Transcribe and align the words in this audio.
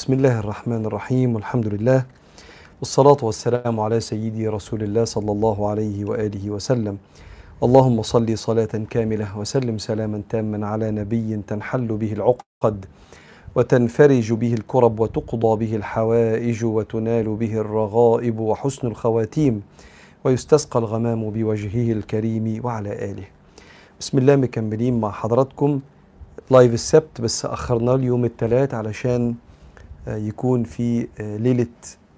بسم 0.00 0.12
الله 0.12 0.38
الرحمن 0.38 0.86
الرحيم 0.86 1.34
والحمد 1.34 1.66
لله 1.66 2.04
والصلاة 2.80 3.16
والسلام 3.22 3.80
على 3.80 4.00
سيدي 4.00 4.48
رسول 4.48 4.82
الله 4.82 5.04
صلى 5.04 5.32
الله 5.32 5.68
عليه 5.68 6.04
وآله 6.04 6.50
وسلم 6.50 6.98
اللهم 7.62 8.02
صل 8.02 8.38
صلاة 8.38 8.74
كاملة 8.90 9.38
وسلم 9.38 9.78
سلاما 9.78 10.22
تاما 10.28 10.66
على 10.66 10.90
نبي 10.90 11.36
تنحل 11.46 11.86
به 11.86 12.12
العقد 12.12 12.86
وتنفرج 13.54 14.32
به 14.32 14.54
الكرب 14.54 15.00
وتقضى 15.00 15.66
به 15.66 15.76
الحوائج 15.76 16.64
وتنال 16.64 17.36
به 17.36 17.54
الرغائب 17.54 18.40
وحسن 18.40 18.86
الخواتيم 18.86 19.62
ويستسقى 20.24 20.78
الغمام 20.78 21.30
بوجهه 21.30 21.92
الكريم 21.92 22.60
وعلى 22.64 22.92
آله 23.10 23.26
بسم 24.00 24.18
الله 24.18 24.36
مكملين 24.36 25.00
مع 25.00 25.10
حضراتكم 25.10 25.80
لايف 26.50 26.74
السبت 26.74 27.20
بس 27.20 27.46
أخرناه 27.46 27.94
اليوم 27.94 28.24
الثلاث 28.24 28.74
علشان 28.74 29.34
يكون 30.06 30.64
في 30.64 31.08
ليلة 31.20 31.66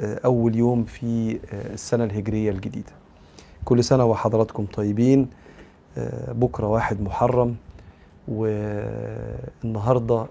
أول 0.00 0.56
يوم 0.56 0.84
في 0.84 1.38
السنة 1.52 2.04
الهجرية 2.04 2.50
الجديدة. 2.50 2.92
كل 3.64 3.84
سنة 3.84 4.04
وحضراتكم 4.04 4.66
طيبين. 4.66 5.28
بكرة 6.28 6.66
واحد 6.66 7.00
محرم. 7.00 7.56
والنهاردة 8.28 10.26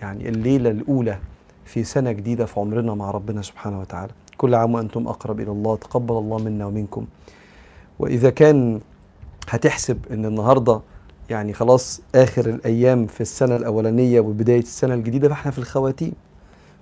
يعني 0.00 0.28
الليلة 0.28 0.70
الأولى 0.70 1.18
في 1.64 1.84
سنة 1.84 2.12
جديدة 2.12 2.46
في 2.46 2.60
عمرنا 2.60 2.94
مع 2.94 3.10
ربنا 3.10 3.42
سبحانه 3.42 3.80
وتعالى. 3.80 4.12
كل 4.36 4.54
عام 4.54 4.74
وأنتم 4.74 5.08
أقرب 5.08 5.40
إلى 5.40 5.50
الله. 5.50 5.76
تقبل 5.76 6.18
الله 6.18 6.38
منا 6.38 6.66
ومنكم. 6.66 7.06
وإذا 7.98 8.30
كان 8.30 8.80
هتحسب 9.48 9.98
أن 10.10 10.24
النهاردة 10.24 10.80
يعني 11.30 11.52
خلاص 11.52 12.00
آخر 12.14 12.46
الأيام 12.46 13.06
في 13.06 13.20
السنة 13.20 13.56
الأولانية 13.56 14.20
وبداية 14.20 14.58
السنة 14.58 14.94
الجديدة 14.94 15.28
فإحنا 15.28 15.50
في 15.50 15.58
الخواتيم. 15.58 16.12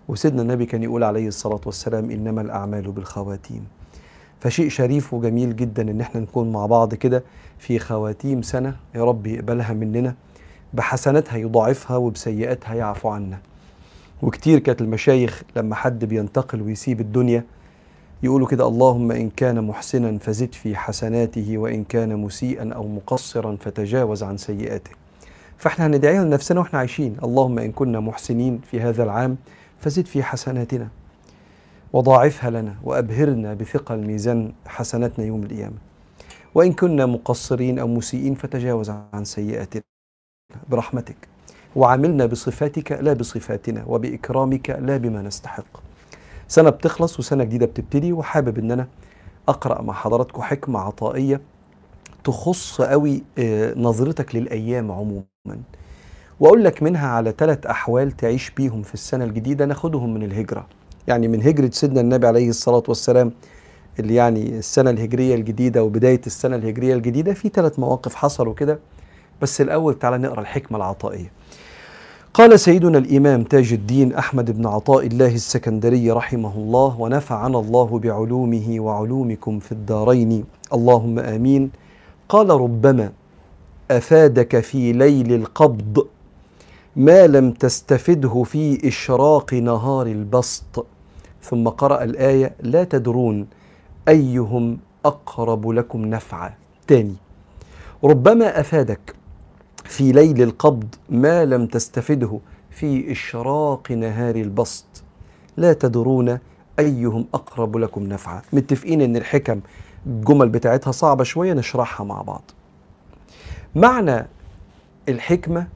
وسيدنا 0.09 0.42
النبي 0.42 0.66
كان 0.66 0.83
يقول 0.83 1.05
عليه 1.05 1.29
الصلاة 1.29 1.61
والسلام 1.66 2.10
إنما 2.10 2.41
الأعمال 2.41 2.93
بالخواتيم. 2.93 3.66
فشيء 4.40 4.68
شريف 4.68 5.15
وجميل 5.15 5.57
جدا 5.57 5.82
إن 5.82 6.01
إحنا 6.01 6.21
نكون 6.21 6.52
مع 6.52 6.66
بعض 6.66 6.95
كده 6.95 7.23
في 7.59 7.79
خواتيم 7.79 8.43
سنة 8.43 8.76
يا 8.95 9.04
رب 9.04 9.26
يقبلها 9.26 9.73
مننا 9.73 10.15
بحسناتها 10.74 11.37
يضاعفها 11.37 11.96
وبسيئاتها 11.96 12.74
يعفو 12.74 13.09
عنا. 13.09 13.38
وكتير 14.23 14.59
كانت 14.59 14.80
المشايخ 14.80 15.43
لما 15.57 15.74
حد 15.74 16.04
بينتقل 16.04 16.63
ويسيب 16.63 17.01
الدنيا 17.01 17.45
يقولوا 18.23 18.46
كده 18.48 18.69
اللهم 18.69 19.13
إن 19.13 19.30
كان 19.30 19.65
محسنا 19.65 20.19
فزد 20.19 20.54
في 20.54 20.76
حسناته 20.76 21.59
وإن 21.59 21.85
كان 21.85 22.16
مسيئا 22.16 22.73
أو 22.74 22.88
مقصرا 22.88 23.57
فتجاوز 23.60 24.23
عن 24.23 24.37
سيئاته. 24.37 24.91
فإحنا 25.59 25.87
هندعيها 25.87 26.24
لنفسنا 26.24 26.60
وإحنا 26.60 26.79
عايشين. 26.79 27.16
اللهم 27.24 27.59
إن 27.59 27.73
كنا 27.73 28.01
محسنين 28.01 28.60
في 28.71 28.80
هذا 28.80 29.02
العام 29.02 29.37
فزد 29.83 30.07
في 30.07 30.23
حسناتنا. 30.23 30.88
وضاعفها 31.93 32.51
لنا 32.51 32.75
وأبهرنا 32.85 33.55
بثقل 33.55 33.97
ميزان 33.97 34.52
حسناتنا 34.66 35.25
يوم 35.25 35.43
القيامة. 35.43 35.77
وإن 36.55 36.73
كنا 36.73 37.07
مقصرين 37.07 37.79
أو 37.79 37.88
مسيئين 37.88 38.35
فتجاوز 38.35 38.91
عن 38.91 39.25
سيئاتنا. 39.25 39.83
برحمتك. 40.69 41.29
وعاملنا 41.77 42.27
بصفاتك 42.27 42.93
لا 42.93 43.13
بصفاتنا 43.13 43.85
وبإكرامك 43.87 44.71
لا 44.71 44.97
بما 44.97 45.23
نستحق. 45.23 45.83
سنة 46.49 46.71
بتخلص 46.71 47.19
وسنة 47.19 47.45
جديدة 47.45 47.66
بتبتدي. 47.66 48.13
وحابب 48.13 48.59
إن 48.59 48.71
أنا 48.71 48.88
أقرأ 49.49 49.83
مع 49.83 49.95
حضراتكم 49.95 50.43
حكمة 50.43 50.80
عطائية 50.80 51.41
تخص 52.25 52.80
قوي 52.80 53.23
نظرتك 53.77 54.35
للأيام 54.35 54.93
عموما. 54.93 55.25
وأقول 56.43 56.65
لك 56.65 56.82
منها 56.82 57.09
على 57.09 57.35
ثلاث 57.38 57.66
أحوال 57.66 58.10
تعيش 58.10 58.51
بيهم 58.51 58.82
في 58.82 58.95
السنة 58.95 59.24
الجديدة 59.24 59.65
ناخدهم 59.65 60.15
من 60.15 60.23
الهجرة. 60.23 60.66
يعني 61.07 61.29
من 61.29 61.43
هجرة 61.43 61.71
سيدنا 61.73 62.01
النبي 62.01 62.26
عليه 62.26 62.48
الصلاة 62.48 62.82
والسلام 62.88 63.32
اللي 63.98 64.15
يعني 64.15 64.59
السنة 64.59 64.91
الهجرية 64.91 65.34
الجديدة 65.34 65.84
وبداية 65.84 66.20
السنة 66.26 66.56
الهجرية 66.56 66.94
الجديدة 66.94 67.34
في 67.34 67.48
ثلاث 67.48 67.78
مواقف 67.78 68.14
حصلوا 68.14 68.54
كده. 68.54 68.78
بس 69.42 69.60
الأول 69.60 69.98
تعالى 69.98 70.19
نقرأ 70.19 70.41
الحكمة 70.41 70.78
العطائية. 70.78 71.30
قال 72.34 72.60
سيدنا 72.60 72.98
الإمام 72.98 73.42
تاج 73.42 73.72
الدين 73.72 74.14
أحمد 74.14 74.50
بن 74.50 74.66
عطاء 74.66 75.06
الله 75.06 75.34
السكندري 75.34 76.10
رحمه 76.10 76.54
الله 76.56 77.00
ونفعنا 77.00 77.59
الله 77.59 77.98
بعلومه 77.98 78.76
وعلومكم 78.80 79.59
في 79.59 79.72
الدارين 79.72 80.44
اللهم 80.72 81.19
آمين. 81.19 81.70
قال 82.28 82.50
ربما 82.50 83.12
أفادك 83.91 84.60
في 84.60 84.92
ليل 84.92 85.32
القبض 85.32 86.06
ما 86.97 87.26
لم 87.26 87.53
تستفده 87.53 88.42
في 88.42 88.88
إشراق 88.88 89.54
نهار 89.54 90.06
البسط. 90.06 90.86
ثم 91.42 91.69
قرأ 91.69 92.04
الآية 92.04 92.54
لا 92.60 92.84
تدرون 92.84 93.47
أيهم 94.08 94.78
أقرب 95.04 95.69
لكم 95.69 96.04
نفعا. 96.04 96.54
تاني 96.86 97.14
ربما 98.04 98.60
أفادك 98.60 99.14
في 99.84 100.12
ليل 100.12 100.42
القبض 100.42 100.94
ما 101.10 101.44
لم 101.44 101.66
تستفده 101.66 102.38
في 102.70 103.12
إشراق 103.12 103.92
نهار 103.92 104.36
البسط. 104.36 104.84
لا 105.56 105.72
تدرون 105.72 106.38
أيهم 106.78 107.26
أقرب 107.34 107.76
لكم 107.76 108.03
نفعا. 108.03 108.42
متفقين 108.53 109.00
أن 109.00 109.16
الحكم 109.16 109.60
الجمل 110.06 110.48
بتاعتها 110.48 110.91
صعبة 110.91 111.24
شوية 111.24 111.53
نشرحها 111.53 112.06
مع 112.06 112.22
بعض. 112.22 112.42
معنى 113.74 114.26
الحكمة 115.09 115.66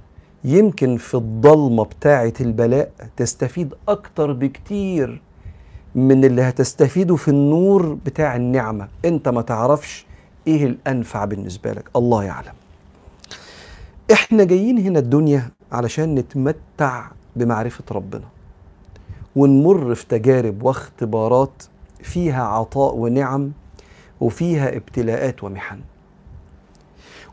يمكن 0.46 0.96
في 0.96 1.14
الضلمة 1.14 1.84
بتاعة 1.84 2.32
البلاء 2.40 2.92
تستفيد 3.16 3.74
أكتر 3.88 4.32
بكتير 4.32 5.22
من 5.94 6.24
اللي 6.24 6.42
هتستفيده 6.42 7.16
في 7.16 7.28
النور 7.28 7.94
بتاع 8.06 8.36
النعمة. 8.36 8.88
أنت 9.04 9.28
ما 9.28 9.42
تعرفش 9.42 10.06
إيه 10.46 10.66
الأنفع 10.66 11.24
بالنسبة 11.24 11.72
لك. 11.72 11.90
الله 11.96 12.24
يعلم. 12.24 12.52
إحنا 14.12 14.44
جايين 14.44 14.78
هنا 14.78 14.98
الدنيا 14.98 15.48
علشان 15.72 16.14
نتمتع 16.14 17.06
بمعرفة 17.36 17.84
ربنا 17.92 18.24
ونمر 19.36 19.94
في 19.94 20.06
تجارب 20.06 20.62
واختبارات 20.62 21.62
فيها 22.02 22.42
عطاء 22.44 22.94
ونعم 22.96 23.52
وفيها 24.20 24.76
ابتلاءات 24.76 25.44
ومحن. 25.44 25.80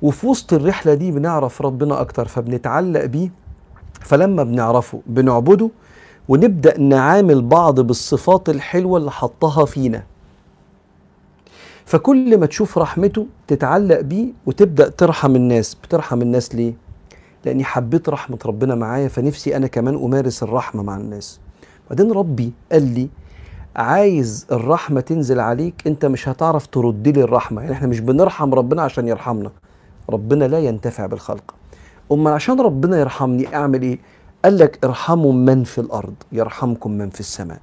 وفي 0.03 0.27
وسط 0.27 0.53
الرحلة 0.53 0.93
دي 0.93 1.11
بنعرف 1.11 1.61
ربنا 1.61 2.01
أكتر 2.01 2.27
فبنتعلق 2.27 3.05
بيه. 3.05 3.31
فلما 4.01 4.43
بنعرفه 4.43 5.01
بنعبده 5.07 5.69
ونبدأ 6.29 6.79
نعامل 6.79 7.41
بعض 7.41 7.79
بالصفات 7.79 8.49
الحلوة 8.49 8.97
اللي 8.97 9.11
حطها 9.11 9.65
فينا. 9.65 10.03
فكل 11.85 12.37
ما 12.37 12.45
تشوف 12.45 12.77
رحمته 12.77 13.27
تتعلق 13.47 14.01
بيه 14.01 14.27
وتبدأ 14.45 14.89
ترحم 14.89 15.35
الناس. 15.35 15.75
بترحم 15.75 16.21
الناس 16.21 16.55
ليه؟ 16.55 16.73
لأني 17.45 17.63
حبيت 17.63 18.09
رحمة 18.09 18.37
ربنا 18.45 18.75
معايا 18.75 19.07
فنفسي 19.07 19.55
أنا 19.55 19.67
كمان 19.67 19.95
أمارس 19.95 20.43
الرحمة 20.43 20.83
مع 20.83 20.97
الناس. 20.97 21.39
بعدين 21.89 22.11
ربي 22.11 22.51
قال 22.71 22.93
لي 22.93 23.09
عايز 23.75 24.47
الرحمة 24.51 25.01
تنزل 25.01 25.39
عليك 25.39 25.87
أنت 25.87 26.05
مش 26.05 26.29
هتعرف 26.29 26.67
ترد 26.67 27.07
لي 27.07 27.23
الرحمة. 27.23 27.61
يعني 27.61 27.73
إحنا 27.73 27.87
مش 27.87 27.99
بنرحم 27.99 28.53
ربنا 28.53 28.81
عشان 28.81 29.07
يرحمنا. 29.07 29.51
ربنا 30.09 30.45
لا 30.45 30.59
ينتفع 30.59 31.05
بالخلق. 31.05 31.55
أما 32.11 32.31
عشان 32.31 32.61
ربنا 32.61 32.99
يرحمني 32.99 33.55
أعمل 33.55 33.81
إيه؟ 33.81 33.99
قال 34.45 34.57
لك 34.57 34.79
ارحموا 34.85 35.33
من 35.33 35.63
في 35.63 35.81
الأرض 35.81 36.13
يرحمكم 36.31 36.91
من 36.91 37.09
في 37.09 37.19
السماء. 37.19 37.59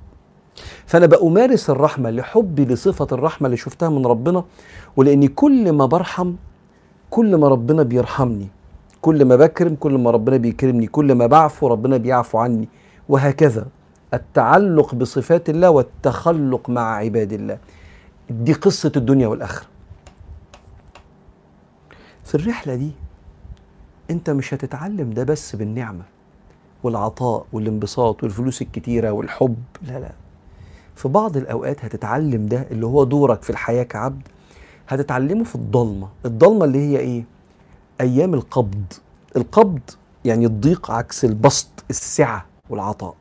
فأنا 0.86 1.06
بأمارس 1.06 1.70
الرحمة 1.70 2.10
لحبي 2.10 2.64
لصفة 2.64 3.06
الرحمة 3.12 3.46
اللي 3.46 3.56
شفتها 3.56 3.88
من 3.88 4.06
ربنا 4.06 4.44
ولأني 4.96 5.28
كل 5.28 5.72
ما 5.72 5.86
برحم 5.86 6.34
كل 7.10 7.36
ما 7.36 7.48
ربنا 7.48 7.82
بيرحمني 7.82 8.48
كل 9.02 9.24
ما 9.24 9.36
بكرم 9.36 9.74
كل 9.74 9.98
ما 9.98 10.10
ربنا 10.10 10.36
بيكرمني 10.36 10.86
كل 10.86 11.14
ما 11.14 11.26
بعفو 11.26 11.66
ربنا 11.66 11.96
بيعفو 11.96 12.38
عني. 12.38 12.68
وهكذا 13.08 13.66
التعلق 14.14 14.94
بصفات 14.94 15.50
الله 15.50 15.70
والتخلق 15.70 16.70
مع 16.70 16.96
عباد 16.96 17.32
الله. 17.32 17.58
دي 18.30 18.52
قصة 18.52 18.92
الدنيا 18.96 19.28
والآخرة. 19.28 19.66
في 22.30 22.36
الرحلة 22.36 22.74
دي 22.74 22.90
انت 24.10 24.30
مش 24.30 24.54
هتتعلم 24.54 25.10
ده 25.10 25.24
بس 25.24 25.56
بالنعمة 25.56 26.02
والعطاء 26.82 27.46
والانبساط 27.52 28.22
والفلوس 28.22 28.62
الكتيرة 28.62 29.10
والحب 29.10 29.56
لا 29.82 29.98
لا. 30.00 30.12
في 30.96 31.08
بعض 31.08 31.36
الأوقات 31.36 31.84
هتتعلم 31.84 32.46
ده 32.46 32.66
اللي 32.70 32.86
هو 32.86 33.04
دورك 33.04 33.42
في 33.42 33.50
الحياة 33.50 33.82
كعبد 33.82 34.28
هتتعلمه 34.88 35.44
في 35.44 35.54
الضلمة. 35.54 36.08
الضلمة 36.24 36.64
اللي 36.64 36.78
هي 36.78 36.98
إيه؟ 36.98 37.24
أيام 38.00 38.34
القبض. 38.34 38.84
القبض 39.36 39.80
يعني 40.24 40.46
الضيق 40.46 40.90
عكس 40.90 41.24
البسط 41.24 41.84
السعة 41.90 42.46
والعطاء. 42.70 43.14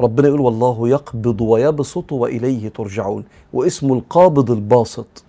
ربنا 0.00 0.28
يقول 0.28 0.40
والله 0.40 0.88
يقبض 0.88 1.40
ويبسط 1.40 2.12
وإليه 2.12 2.68
ترجعون. 2.68 3.24
واسمه 3.52 3.94
القابض 3.94 4.50
الباسط. 4.50 5.23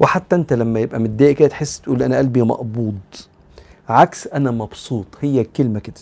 وحتى 0.00 0.36
انت 0.36 0.52
لما 0.52 0.80
يبقى 0.80 1.00
متضايق 1.00 1.36
كده 1.36 1.48
تحس 1.48 1.80
تقول 1.80 2.02
أنا 2.02 2.18
قلبي 2.18 2.42
مقبوض. 2.42 2.98
عكس 3.88 4.26
أنا 4.26 4.50
مبسوط 4.50 5.06
هي 5.20 5.40
الكلمة 5.40 5.78
كده. 5.80 5.94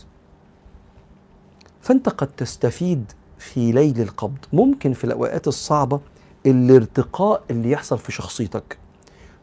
فأنت 1.82 2.08
قد 2.08 2.26
تستفيد 2.36 3.12
في 3.38 3.72
ليل 3.72 4.00
القبض. 4.00 4.38
ممكن 4.52 4.92
في 4.92 5.04
الأوقات 5.04 5.48
الصعبة 5.48 6.00
الارتقاء 6.46 7.42
اللي 7.50 7.70
يحصل 7.70 7.98
في 7.98 8.12
شخصيتك 8.12 8.78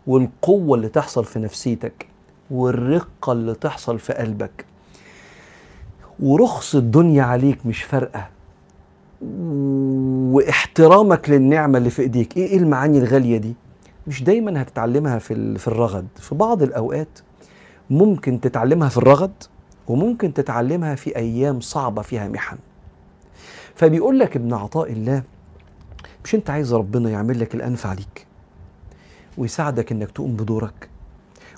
والقوة 0.07 0.77
اللي 0.77 0.89
تحصل 0.89 1.25
في 1.25 1.39
نفسيتك 1.39 2.07
والرقة 2.51 3.31
اللي 3.31 3.53
تحصل 3.53 3.99
في 3.99 4.13
قلبك. 4.13 4.65
ورخص 6.19 6.75
الدنيا 6.75 7.23
عليك 7.23 7.65
مش 7.65 7.83
فارقة. 7.83 8.27
واحترامك 10.31 11.29
للنعمة 11.29 11.77
اللي 11.77 11.89
في 11.89 12.01
إيديك. 12.01 12.37
إيه 12.37 12.57
المعاني 12.57 12.97
الغالية 12.97 13.37
دي؟ 13.37 13.53
مش 14.07 14.23
دايما 14.23 14.61
هتتعلمها 14.61 15.19
في 15.19 15.57
في 15.57 15.67
الرغد. 15.67 16.07
في 16.19 16.35
بعض 16.35 16.63
الأوقات 16.63 17.19
ممكن 17.89 18.41
تتعلمها 18.41 18.89
في 18.89 18.97
الرغد 18.97 19.43
وممكن 19.87 20.33
تتعلمها 20.33 20.95
في 20.95 21.15
أيام 21.15 21.59
صعبة 21.59 22.01
فيها 22.01 22.27
محن. 22.27 22.57
فبيقول 23.75 24.19
لك 24.19 24.35
ابن 24.35 24.53
عطاء 24.53 24.91
الله 24.91 25.23
مش 26.23 26.35
أنت 26.35 26.49
عايز 26.49 26.73
ربنا 26.73 27.09
يعمل 27.09 27.39
لك 27.39 27.55
الانفع 27.55 27.93
ليك 27.93 28.27
ويساعدك 29.37 29.91
إنك 29.91 30.11
تقوم 30.11 30.35
بدورك 30.35 30.89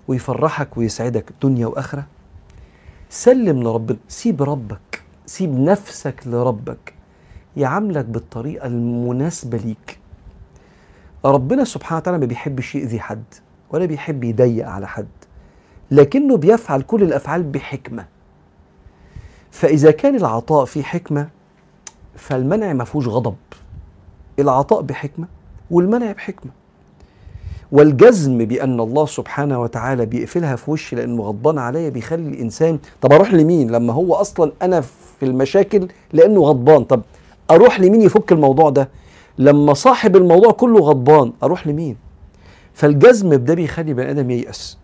ويفرحك 0.07 0.77
ويسعدك 0.77 1.25
دنيا 1.43 1.67
وآخرة؟ 1.67 2.05
سلم 3.09 3.63
لربنا 3.63 3.97
سيب 4.07 4.43
ربك 4.43 5.03
سيب 5.25 5.59
نفسك 5.59 6.21
لربك 6.25 6.93
يعاملك 7.57 8.05
بالطريقة 8.05 8.67
المناسبة 8.67 9.57
ليك. 9.57 9.99
ربنا 11.25 11.63
سبحانه 11.63 11.97
وتعالى 11.97 12.17
ما 12.17 12.25
بيحبش 12.25 12.75
يأذي 12.75 12.99
حد 12.99 13.23
ولا 13.71 13.85
بيحب 13.85 14.23
يضيق 14.23 14.67
على 14.67 14.87
حد 14.87 15.07
لكنه 15.91 16.37
بيفعل 16.37 16.81
كل 16.81 17.03
الأفعال 17.03 17.43
بحكمة. 17.43 18.05
فإذا 19.51 19.91
كان 19.91 20.15
العطاء 20.15 20.65
فيه 20.65 20.83
حكمة 20.83 21.29
فالمنع 22.15 22.73
ما 22.73 22.83
فيهوش 22.83 23.07
غضب. 23.07 23.35
العطاء 24.39 24.81
بحكمة 24.81 25.27
والمنع 25.71 26.11
بحكمة. 26.11 26.51
والجزم 27.71 28.37
بأن 28.37 28.79
الله 28.79 29.05
سبحانه 29.05 29.61
وتعالى 29.61 30.05
بيقفلها 30.05 30.55
في 30.55 30.71
وشي 30.71 30.95
لأنه 30.95 31.23
غضبان 31.23 31.57
عليا 31.57 31.89
بيخلي 31.89 32.29
الإنسان 32.29 32.79
طب 33.01 33.13
أروح 33.13 33.33
لمين؟ 33.33 33.71
لما 33.71 33.93
هو 33.93 34.13
أصلا 34.13 34.51
أنا 34.61 34.81
في 34.81 35.25
المشاكل 35.25 35.87
لأنه 36.13 36.41
غضبان 36.41 36.83
طب 36.83 37.01
أروح 37.51 37.79
لمين 37.79 38.01
يفك 38.01 38.31
الموضوع 38.31 38.69
ده؟ 38.69 38.89
لما 39.37 39.73
صاحب 39.73 40.15
الموضوع 40.15 40.51
كله 40.51 40.79
غضبان 40.79 41.33
أروح 41.43 41.67
لمين؟ 41.67 41.97
فالجزم 42.73 43.29
بده 43.29 43.53
بيخلي 43.53 43.93
بني 43.93 44.11
آدم 44.11 44.31
ييأس. 44.31 44.77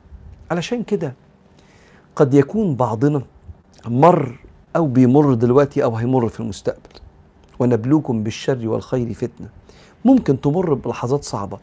علشان 0.52 0.84
كده 0.84 1.14
قد 2.16 2.34
يكون 2.34 2.76
بعضنا 2.76 3.22
مر 3.88 4.40
أو 4.76 4.88
بيمر 4.88 5.34
دلوقتي 5.34 5.84
أو 5.84 5.96
هيمر 5.96 6.30
في 6.30 6.40
المستقبل. 6.40 7.00
ونبلوكم 7.60 8.24
بالشر 8.24 8.68
والخير 8.68 9.14
فتنة. 9.14 9.48
ممكن 10.06 10.42
تمر 10.42 10.74
بلحظات 10.74 11.24
صعبة. 11.24 11.58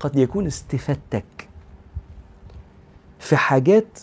قد 0.00 0.16
يكون 0.16 0.46
استفادتك 0.46 1.48
في 3.18 3.36
حاجات 3.36 3.98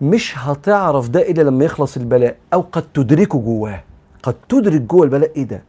مش 0.00 0.38
هتعرف 0.38 1.08
ده 1.08 1.30
إلا 1.30 1.42
لما 1.42 1.64
يخلص 1.64 1.96
البلاء 1.96 2.36
أو 2.54 2.60
قد 2.72 2.82
تدركه 2.94 3.38
جواه. 3.38 3.84
قد 4.22 4.34
تدرك 4.48 4.80
جوه 4.80 5.04
البلاء 5.04 5.32
إيه 5.36 5.44
ده؟ 5.44 5.62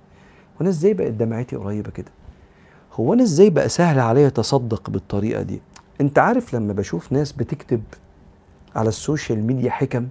وأنا 0.59 0.69
إزاي 0.69 0.93
بقت 0.93 1.11
دمعتي 1.11 1.55
قريبة 1.55 1.91
كده؟ 1.91 2.11
هو 2.93 3.13
أنا 3.13 3.23
إزاي 3.23 3.49
بقى 3.49 3.69
سهل 3.69 3.99
عليا 3.99 4.27
اتصدق 4.27 4.89
بالطريقة 4.89 5.41
دي؟ 5.41 5.61
أنت 6.01 6.19
عارف 6.19 6.53
لما 6.53 6.73
بشوف 6.73 7.11
ناس 7.11 7.31
بتكتب 7.31 7.81
على 8.75 8.89
ال 8.89 8.97
social 8.97 9.43
media 9.47 9.71
حكم 9.71 10.07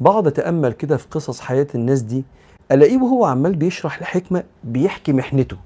بقعد 0.00 0.26
أتأمل 0.26 0.72
كده 0.72 0.96
في 0.96 1.06
قصص 1.10 1.40
حياة 1.40 1.66
الناس 1.74 2.00
دي 2.02 2.24
ألاقيه 2.72 2.96
وهو 2.98 3.24
عمال 3.24 3.56
بيشرح 3.56 3.98
الحكمة 3.98 4.42
بيحكي 4.64 5.12
محنته 5.12 5.56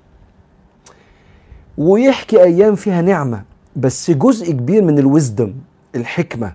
ويحكي 1.79 2.43
أيام 2.43 2.75
فيها 2.75 3.03
نعمة 3.03 3.43
بس 3.77 4.11
جزء 4.11 4.53
كبير 4.53 4.83
من 4.83 4.99
الوزدم 4.99 5.55
الحكمة 5.95 6.53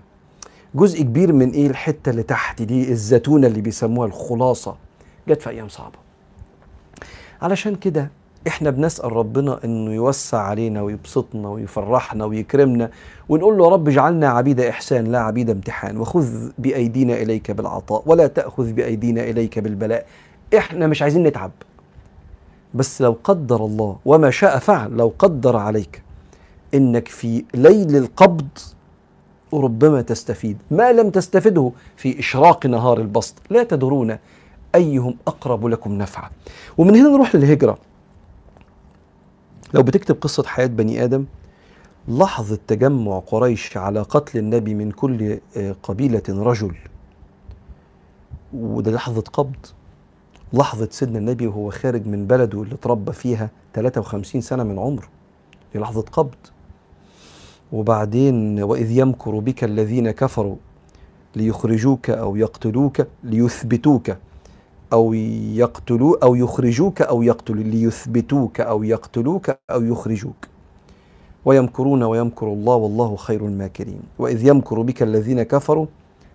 جزء 0.74 1.02
كبير 1.02 1.32
من 1.32 1.50
إيه؟ 1.50 1.66
الحتة 1.66 2.10
اللي 2.10 2.22
تحت 2.22 2.62
دي 2.62 2.90
الزتونة 2.92 3.46
اللي 3.46 3.60
بيسموها 3.60 4.06
الخلاصة 4.06 4.76
جت 5.28 5.42
في 5.42 5.50
أيام 5.50 5.68
صعبة. 5.68 5.98
علشان 7.42 7.74
كده 7.74 8.10
إحنا 8.46 8.70
بنسأل 8.70 9.12
ربنا 9.12 9.64
إنه 9.64 9.92
يوسع 9.92 10.38
علينا 10.38 10.82
ويبسطنا 10.82 11.48
ويفرحنا 11.48 12.24
ويكرمنا 12.24 12.90
ونقول 13.28 13.58
له 13.58 13.68
رب 13.68 13.88
اجعلنا 13.88 14.28
عبيد 14.28 14.60
إحسان 14.60 15.04
لا 15.04 15.20
عبيد 15.20 15.50
امتحان 15.50 15.96
وخذ 15.96 16.50
بأيدينا 16.58 17.14
إليك 17.14 17.50
بالعطاء 17.50 18.02
ولا 18.06 18.26
تأخذ 18.26 18.72
بأيدينا 18.72 19.22
إليك 19.24 19.58
بالبلاء. 19.58 20.06
إحنا 20.58 20.86
مش 20.86 21.02
عايزين 21.02 21.22
نتعب. 21.22 21.50
بس 22.74 23.02
لو 23.02 23.16
قدر 23.24 23.64
الله 23.64 23.96
وما 24.04 24.30
شاء 24.30 24.58
فعل 24.58 24.90
لو 24.90 25.12
قدر 25.18 25.56
عليك 25.56 26.02
إنك 26.74 27.08
في 27.08 27.44
ليل 27.54 27.96
القبض 27.96 28.48
ربما 29.54 30.02
تستفيد. 30.02 30.58
ما 30.70 30.92
لم 30.92 31.10
تستفده 31.10 31.72
في 31.96 32.18
إشراق 32.18 32.66
نهار 32.66 32.98
البسط. 32.98 33.34
لا 33.50 33.62
تدرون 33.62 34.18
أيهم 34.74 35.16
أقرب 35.26 35.66
لكم 35.66 35.92
نفعا. 35.92 36.30
ومن 36.78 36.96
هنا 36.96 37.08
نروح 37.08 37.34
للهجرة. 37.34 37.78
لو 39.74 39.82
بتكتب 39.82 40.16
قصة 40.20 40.42
حياة 40.42 40.66
بني 40.66 41.04
آدم 41.04 41.24
لحظه 42.08 42.58
تجمع 42.66 43.18
قريش 43.18 43.76
على 43.76 44.02
قتل 44.02 44.38
النبي 44.38 44.74
من 44.74 44.90
كل 44.90 45.38
قبيلة 45.82 46.22
رجل. 46.28 46.74
وده 48.54 48.92
لحظة 48.92 49.24
قبض. 49.32 49.66
لحظة 50.52 50.88
سيدنا 50.90 51.18
النبي 51.18 51.46
وهو 51.46 51.70
خارج 51.70 52.06
من 52.06 52.26
بلده 52.26 52.62
اللي 52.62 52.74
اتربى 52.74 53.12
فيها 53.12 53.50
53 53.74 54.40
سنة 54.40 54.62
من 54.62 54.78
عمره. 54.78 55.08
دي 55.72 55.78
لحظة 55.78 56.02
قبض. 56.02 56.34
وبعدين 57.72 58.62
وإذ 58.62 58.90
يمكر 58.90 59.38
بك 59.38 59.64
الذين 59.64 60.10
كفروا 60.10 60.56
ليخرجوك 61.36 62.10
أو 62.10 62.36
يقتلوك 62.36 63.06
ليثبتوك. 63.24 64.10
أو 64.92 65.12
يقتلوا 65.12 66.24
أو 66.24 66.34
يخرجوك 66.34 67.02
أو 67.02 67.22
يقتلوا 67.22 67.62
ليثبتوك 67.62 68.60
أو 68.60 68.82
يقتلوك 68.82 69.50
أو 69.70 69.82
يخرجوك. 69.82 70.36
ويمكرون 71.44 72.02
ويمكر 72.02 72.46
الله 72.46 72.74
والله 72.74 73.16
خير 73.16 73.46
الماكرين. 73.46 74.00
وإذ 74.18 74.46
يمكر 74.46 74.82
بك 74.82 75.02
الذين 75.02 75.42
كفروا 75.42 75.86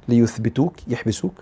ليثبتوك 0.08 0.74
يحبسوك 0.88 1.34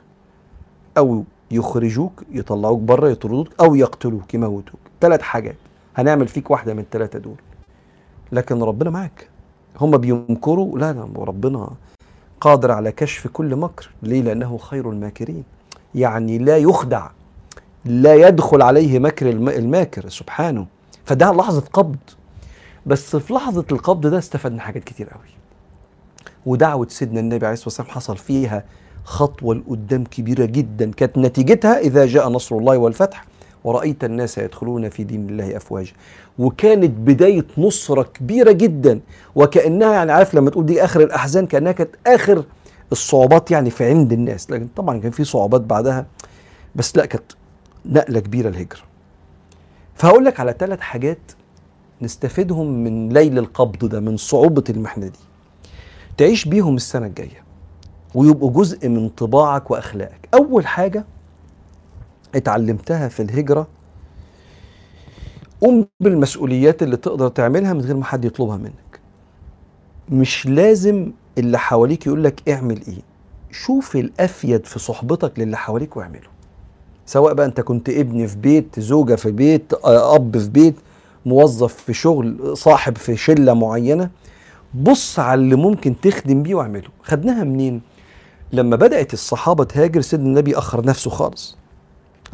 أو 0.98 1.24
يخرجوك 1.52 2.24
يطلعوك 2.32 2.80
بره 2.80 3.10
يطردوك 3.10 3.48
أو 3.60 3.76
يقتلوك 3.76 4.34
يموتوك. 4.34 4.80
ثلاث 5.02 5.22
حاجات. 5.22 5.56
هنعمل 5.96 6.28
فيك 6.28 6.52
واحدة 6.52 6.74
من 6.74 6.80
الثلاثه 6.80 7.20
دول. 7.20 7.36
لكن 8.32 8.64
ربنا 8.64 8.90
معاك. 8.90 9.30
هم 9.82 9.98
بيمكروا. 9.98 10.80
لا 10.80 10.94
لا 10.94 11.08
ربنا 11.18 11.70
قادر 12.42 12.72
على 12.72 12.92
كشف 12.92 13.28
كل 13.28 13.56
مكر. 13.56 13.90
ليه؟ 14.04 14.22
لأنه 14.22 14.58
خير 14.58 14.90
الماكرين. 14.90 15.44
يعني 15.96 16.38
لا 16.38 16.58
يخدع 16.58 17.10
لا 17.86 18.16
يدخل 18.16 18.62
عليه 18.62 19.00
مكر 19.00 19.30
الماكر 19.30 20.10
سبحانه. 20.10 20.66
فده 21.06 21.32
لحظة 21.32 21.64
قبض. 21.74 21.98
بس 22.86 23.16
في 23.16 23.34
لحظة 23.34 23.66
القبض 23.72 24.08
ده 24.08 24.18
استفدنا 24.18 24.62
حاجات 24.62 24.84
كتير 24.84 25.10
قوي. 25.10 25.30
ودعوة 26.46 26.88
سيدنا 26.90 27.20
النبي 27.20 27.46
عليه 27.46 27.54
الصلاة 27.54 27.68
والسلام 27.68 27.90
حصل 27.90 28.18
فيها 28.18 28.64
خطوة 29.04 29.56
لقدام 29.56 30.04
كبيرة 30.04 30.46
جدا. 30.46 30.92
كانت 30.92 31.18
نتيجتها 31.18 31.80
إذا 31.80 32.06
جاء 32.06 32.30
نصر 32.30 32.58
الله 32.58 32.78
والفتح 32.78 33.26
ورأيت 33.64 34.04
الناس 34.04 34.38
يدخلون 34.38 34.90
في 34.90 35.04
دين 35.04 35.30
الله 35.30 35.58
أفواجا. 35.58 35.92
وكانت 36.40 36.92
بداية 36.92 37.46
نصرة 37.58 38.04
كبيرة 38.04 38.52
جدا. 38.52 39.00
وكأنها 39.36 39.94
يعني 39.94 40.12
عارف 40.12 40.36
لما 40.36 40.50
تقول 40.50 40.66
دي 40.66 40.84
آخر 40.84 41.02
الأحزان 41.02 41.48
كأنها 41.48 41.72
كانت 41.72 41.90
آخر 42.08 42.44
الصعوبات 42.96 43.52
يعني 43.52 43.70
في 43.70 43.90
عند 43.90 44.14
الناس 44.14 44.52
لكن 44.52 44.68
طبعا 44.76 45.00
كان 45.00 45.12
في 45.12 45.24
صعوبات 45.24 45.62
بعدها 45.62 46.06
بس 46.76 46.98
لا 46.98 47.06
كانت 47.06 47.32
نقلة 47.86 48.20
كبيرة 48.20 48.50
الهجرة 48.50 48.80
فهقول 49.96 50.26
لك 50.26 50.40
على 50.40 50.56
ثلاث 50.60 50.80
حاجات 50.80 51.32
نستفيدهم 52.02 52.84
من 52.84 53.10
ليل 53.10 53.38
القبض 53.40 53.86
ده 53.86 54.00
من 54.00 54.18
صعوبة 54.18 54.64
المحنة 54.70 55.08
دي. 55.08 55.20
تعيش 56.18 56.46
بيهم 56.46 56.76
السنة 56.76 57.06
الجاية 57.06 57.44
ويبقوا 58.16 58.52
جزء 58.52 58.90
من 58.90 59.10
طباعك 59.10 59.72
وأخلاقك. 59.72 60.30
أول 60.34 60.68
حاجة 60.68 61.06
اتعلمتها 62.36 63.08
في 63.08 63.22
الهجرة 63.24 63.68
قوم 65.62 65.88
بالمسؤوليات 66.00 66.84
اللي 66.84 66.98
تقدر 66.98 67.28
تعملها 67.28 67.74
من 67.74 67.82
غير 67.82 67.96
ما 67.96 68.06
حد 68.06 68.26
يطلبها 68.26 68.58
منك. 68.58 69.00
مش 70.10 70.46
لازم 70.46 71.12
اللي 71.38 71.60
حواليك 71.60 72.08
يقول 72.08 72.24
لك 72.24 72.50
اعمل 72.50 72.82
إيه؟ 72.88 73.02
شوف 73.52 73.96
الافيد 73.96 74.66
في 74.66 74.80
صحبتك 74.80 75.40
للي 75.40 75.58
حواليك 75.58 75.98
واعمله. 75.98 76.36
سواء 77.06 77.34
بقى 77.34 77.46
انت 77.46 77.62
كنت 77.62 77.90
ابن 77.90 78.28
في 78.28 78.36
بيت 78.38 78.80
زوجة 78.80 79.16
في 79.16 79.32
بيت 79.32 79.74
أب 79.84 80.38
في 80.38 80.50
بيت 80.50 80.76
موظف 81.26 81.74
في 81.74 81.94
شغل 81.94 82.58
صاحب 82.58 82.98
في 82.98 83.18
شلة 83.18 83.54
معينة 83.54 84.10
بص 84.74 85.20
على 85.20 85.42
اللي 85.42 85.56
ممكن 85.56 85.96
تخدم 86.02 86.44
بيه 86.44 86.56
واعمله. 86.56 86.88
خدناها 87.04 87.44
منين؟ 87.44 87.82
لما 88.54 88.76
بدأت 88.76 89.14
الصحابة 89.14 89.64
تهاجر 89.64 90.02
سيدنا 90.02 90.26
النبي 90.28 90.58
أخر 90.58 90.86
نفسه 90.86 91.10
خالص. 91.10 91.58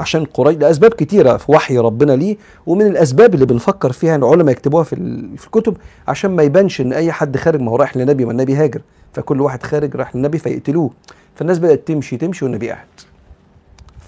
عشان 0.01 0.25
قريش 0.25 0.57
لأسباب 0.57 0.91
كتيرة 0.93 1.37
في 1.37 1.51
وحي 1.51 1.77
ربنا 1.77 2.11
ليه 2.11 2.37
ومن 2.65 2.87
الأسباب 2.87 3.33
اللي 3.33 3.45
بنفكر 3.45 3.91
فيها 3.91 4.15
العلماء 4.15 4.51
يكتبوها 4.51 4.83
في 4.83 4.95
في 5.37 5.45
الكتب 5.45 5.77
عشان 6.07 6.35
ما 6.35 6.43
يبانش 6.43 6.81
إن 6.81 6.93
أي 6.93 7.11
حد 7.11 7.37
خارج 7.37 7.61
ما 7.61 7.71
هو 7.71 7.75
رايح 7.75 7.97
للنبي 7.97 8.25
ما 8.25 8.31
النبي 8.31 8.55
هاجر 8.55 8.81
فكل 9.13 9.41
واحد 9.41 9.63
خارج 9.63 9.95
رايح 9.95 10.15
للنبي 10.15 10.37
فيقتلوه. 10.37 10.91
فالناس 11.35 11.59
بدأت 11.59 11.87
تمشي 11.87 12.17
تمشي 12.17 12.45
والنبي 12.45 12.69
قاعد. 12.69 12.87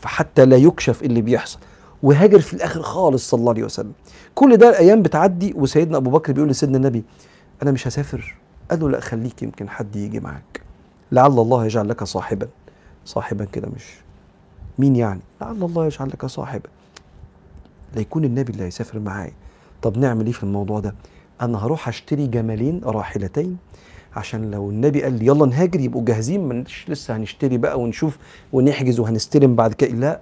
فحتى 0.01 0.45
لا 0.45 0.57
يكشف 0.57 1.03
اللي 1.03 1.21
بيحصل. 1.21 1.59
وهاجر 2.03 2.39
في 2.39 2.53
الآخر 2.53 2.81
خالص 2.81 3.29
صلى 3.29 3.39
الله 3.39 3.51
عليه 3.51 3.63
وسلم. 3.63 3.93
كل 4.35 4.57
ده 4.57 4.69
الأيام 4.69 5.01
بتعدي 5.01 5.53
وسيدنا 5.57 5.97
أبو 5.97 6.09
بكر 6.09 6.33
بيقول 6.33 6.49
لسيدنا 6.49 6.77
النبي 6.77 7.03
أنا 7.63 7.71
مش 7.71 7.87
هسافر. 7.87 8.35
قال 8.71 8.79
له 8.79 8.89
لا 8.89 8.99
خليك 8.99 9.43
يمكن 9.43 9.69
حد 9.69 9.95
يجي 9.95 10.19
معاك. 10.19 10.61
لعل 11.11 11.39
الله 11.39 11.65
يجعل 11.65 11.89
لك 11.89 12.03
صاحبا. 12.03 12.47
صاحبا 13.05 13.45
كده 13.45 13.67
مش 13.75 14.02
مين 14.79 14.95
يعني؟ 14.95 15.19
لعل 15.41 15.63
الله 15.63 15.85
يجعل 15.85 16.07
لك 16.07 16.25
صاحبا. 16.25 16.69
لا 17.95 18.01
يكون 18.01 18.25
النبي 18.25 18.51
اللي 18.51 18.63
هيسافر 18.63 18.99
معايا 18.99 19.33
طب 19.81 19.97
نعمل 19.97 20.25
إيه 20.25 20.31
في 20.33 20.43
الموضوع 20.43 20.79
ده؟ 20.79 20.95
أنا 21.41 21.65
هروح 21.65 21.87
أشتري 21.87 22.27
جملين 22.27 22.81
راحلتين 22.83 23.57
عشان 24.15 24.51
لو 24.51 24.69
النبي 24.69 25.03
قال 25.03 25.13
لي 25.19 25.25
يلا 25.25 25.45
نهاجر 25.45 25.79
يبقوا 25.79 26.05
جاهزين 26.05 26.41
مش 26.47 26.89
لسه 26.89 27.15
هنشتري 27.15 27.57
بقى 27.57 27.79
ونشوف 27.79 28.17
ونحجز 28.53 28.99
وهنستلم 28.99 29.55
بعد 29.55 29.73
كده. 29.73 29.91
لا 29.91 30.19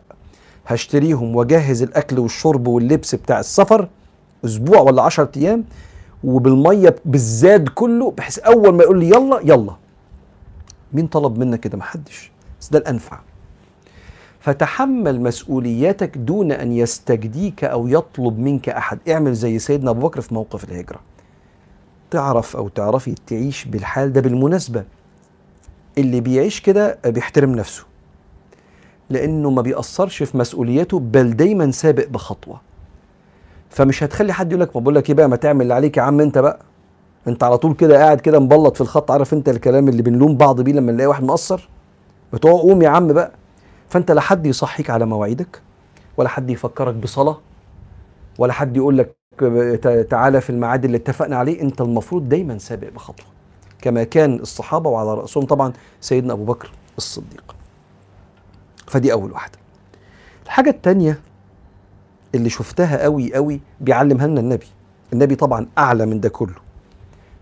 هشتريهم 0.67 1.35
وأجهز 1.35 1.81
الأكل 1.81 2.19
والشرب 2.19 2.67
واللبس 2.67 3.15
بتاع 3.15 3.39
السفر 3.39 3.87
أسبوع 4.45 4.79
ولا 4.79 5.01
عشرة 5.01 5.31
أيام 5.37 5.63
وبالمية 6.23 6.95
بالزاد 7.05 7.69
كله 7.69 8.11
بحيث 8.11 8.39
أول 8.39 8.75
ما 8.75 8.83
يقول 8.83 8.99
لي 8.99 9.09
يلا 9.09 9.39
يلا. 9.43 9.75
مين 10.93 11.07
طلب 11.07 11.37
منك 11.37 11.59
كده؟ 11.59 11.77
محدش 11.77 12.31
بس 12.61 12.69
ده 12.69 12.79
الأنفع. 12.79 13.19
فتحمل 14.41 15.21
مسؤولياتك 15.21 16.17
دون 16.17 16.51
أن 16.51 16.71
يستجديك 16.71 17.63
أو 17.63 17.87
يطلب 17.87 18.39
منك 18.39 18.69
أحد. 18.69 18.99
اعمل 19.09 19.33
زي 19.33 19.59
سيدنا 19.59 19.89
أبو 19.91 20.07
بكر 20.07 20.21
في 20.21 20.33
موقف 20.33 20.63
الهجرة. 20.63 20.99
تعرف 22.11 22.55
أو 22.55 22.67
تعرفي 22.67 23.15
تعيش 23.27 23.65
بالحال 23.65 24.13
ده 24.13 24.21
بالمناسبة. 24.21 24.83
اللي 25.97 26.21
بيعيش 26.21 26.61
كده 26.61 26.97
بيحترم 27.05 27.51
نفسه. 27.55 27.83
لأنه 29.09 29.49
ما 29.49 29.61
بيأثرش 29.61 30.23
في 30.23 30.37
مسؤولياته 30.37 30.99
بل 30.99 31.33
دايما 31.35 31.71
سابق 31.71 32.07
بخطوة. 32.07 32.61
فمش 33.69 34.03
هتخلي 34.03 34.33
حد 34.33 34.51
يقول 34.51 34.61
لك 34.61 34.75
ما 34.75 34.81
بقول 34.81 34.95
لك 34.95 35.09
إيه 35.09 35.15
بقى 35.15 35.29
ما 35.29 35.35
تعمل 35.35 35.61
اللي 35.61 35.73
عليك 35.73 35.97
يا 35.97 36.01
عم 36.01 36.19
أنت 36.19 36.37
بقى. 36.37 36.59
أنت 37.27 37.43
على 37.43 37.57
طول 37.57 37.73
كده 37.73 37.97
قاعد 37.97 38.19
كده 38.21 38.39
مبلط 38.39 38.75
في 38.75 38.81
الخط 38.81 39.11
عارف 39.11 39.33
أنت 39.33 39.49
الكلام 39.49 39.87
اللي 39.87 40.01
بنلوم 40.01 40.37
بعض 40.37 40.61
بيه 40.61 40.73
لما 40.73 40.91
نلاقي 40.91 41.07
واحد 41.07 41.23
مقصر؟ 41.23 41.69
بتوع 42.33 42.51
قوم 42.51 42.81
يا 42.81 42.89
عم 42.89 43.13
بقى. 43.13 43.31
فانت 43.91 44.11
لا 44.11 44.21
حد 44.21 44.45
يصحيك 44.45 44.89
على 44.89 45.05
مواعيدك 45.05 45.61
ولا 46.17 46.29
حد 46.29 46.49
يفكرك 46.49 46.95
بصلاة 46.95 47.37
ولا 48.39 48.53
حد 48.53 48.77
يقول 48.77 48.97
لك 48.97 49.15
تعالى 50.09 50.41
في 50.41 50.49
الميعاد 50.49 50.85
اللي 50.85 50.97
اتفقنا 50.97 51.35
عليه 51.35 51.61
انت 51.61 51.81
المفروض 51.81 52.29
دايما 52.29 52.57
سابق 52.57 52.89
بخطوة 52.89 53.25
كما 53.81 54.03
كان 54.03 54.35
الصحابة 54.35 54.89
وعلى 54.89 55.13
رأسهم 55.13 55.45
طبعا 55.45 55.73
سيدنا 56.01 56.33
أبو 56.33 56.45
بكر 56.45 56.71
الصديق. 56.97 57.55
فدي 58.87 59.13
أول 59.13 59.31
واحدة. 59.31 59.57
الحاجة 60.45 60.69
الثانية 60.69 61.19
اللي 62.35 62.49
شفتها 62.49 63.03
قوي 63.03 63.33
قوي 63.35 63.59
بيعلمها 63.81 64.27
لنا 64.27 64.39
النبي. 64.39 64.67
النبي 65.13 65.35
طبعا 65.35 65.67
أعلى 65.77 66.05
من 66.05 66.19
ده 66.19 66.29
كله. 66.29 66.55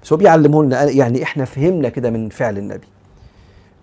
بس 0.03 0.13
هو 0.13 0.17
بيعلمه 0.17 0.63
لنا 0.63 0.83
يعني 0.83 1.23
إحنا 1.23 1.45
فهمنا 1.45 1.89
كده 1.89 2.09
من 2.09 2.29
فعل 2.29 2.57
النبي. 2.57 2.87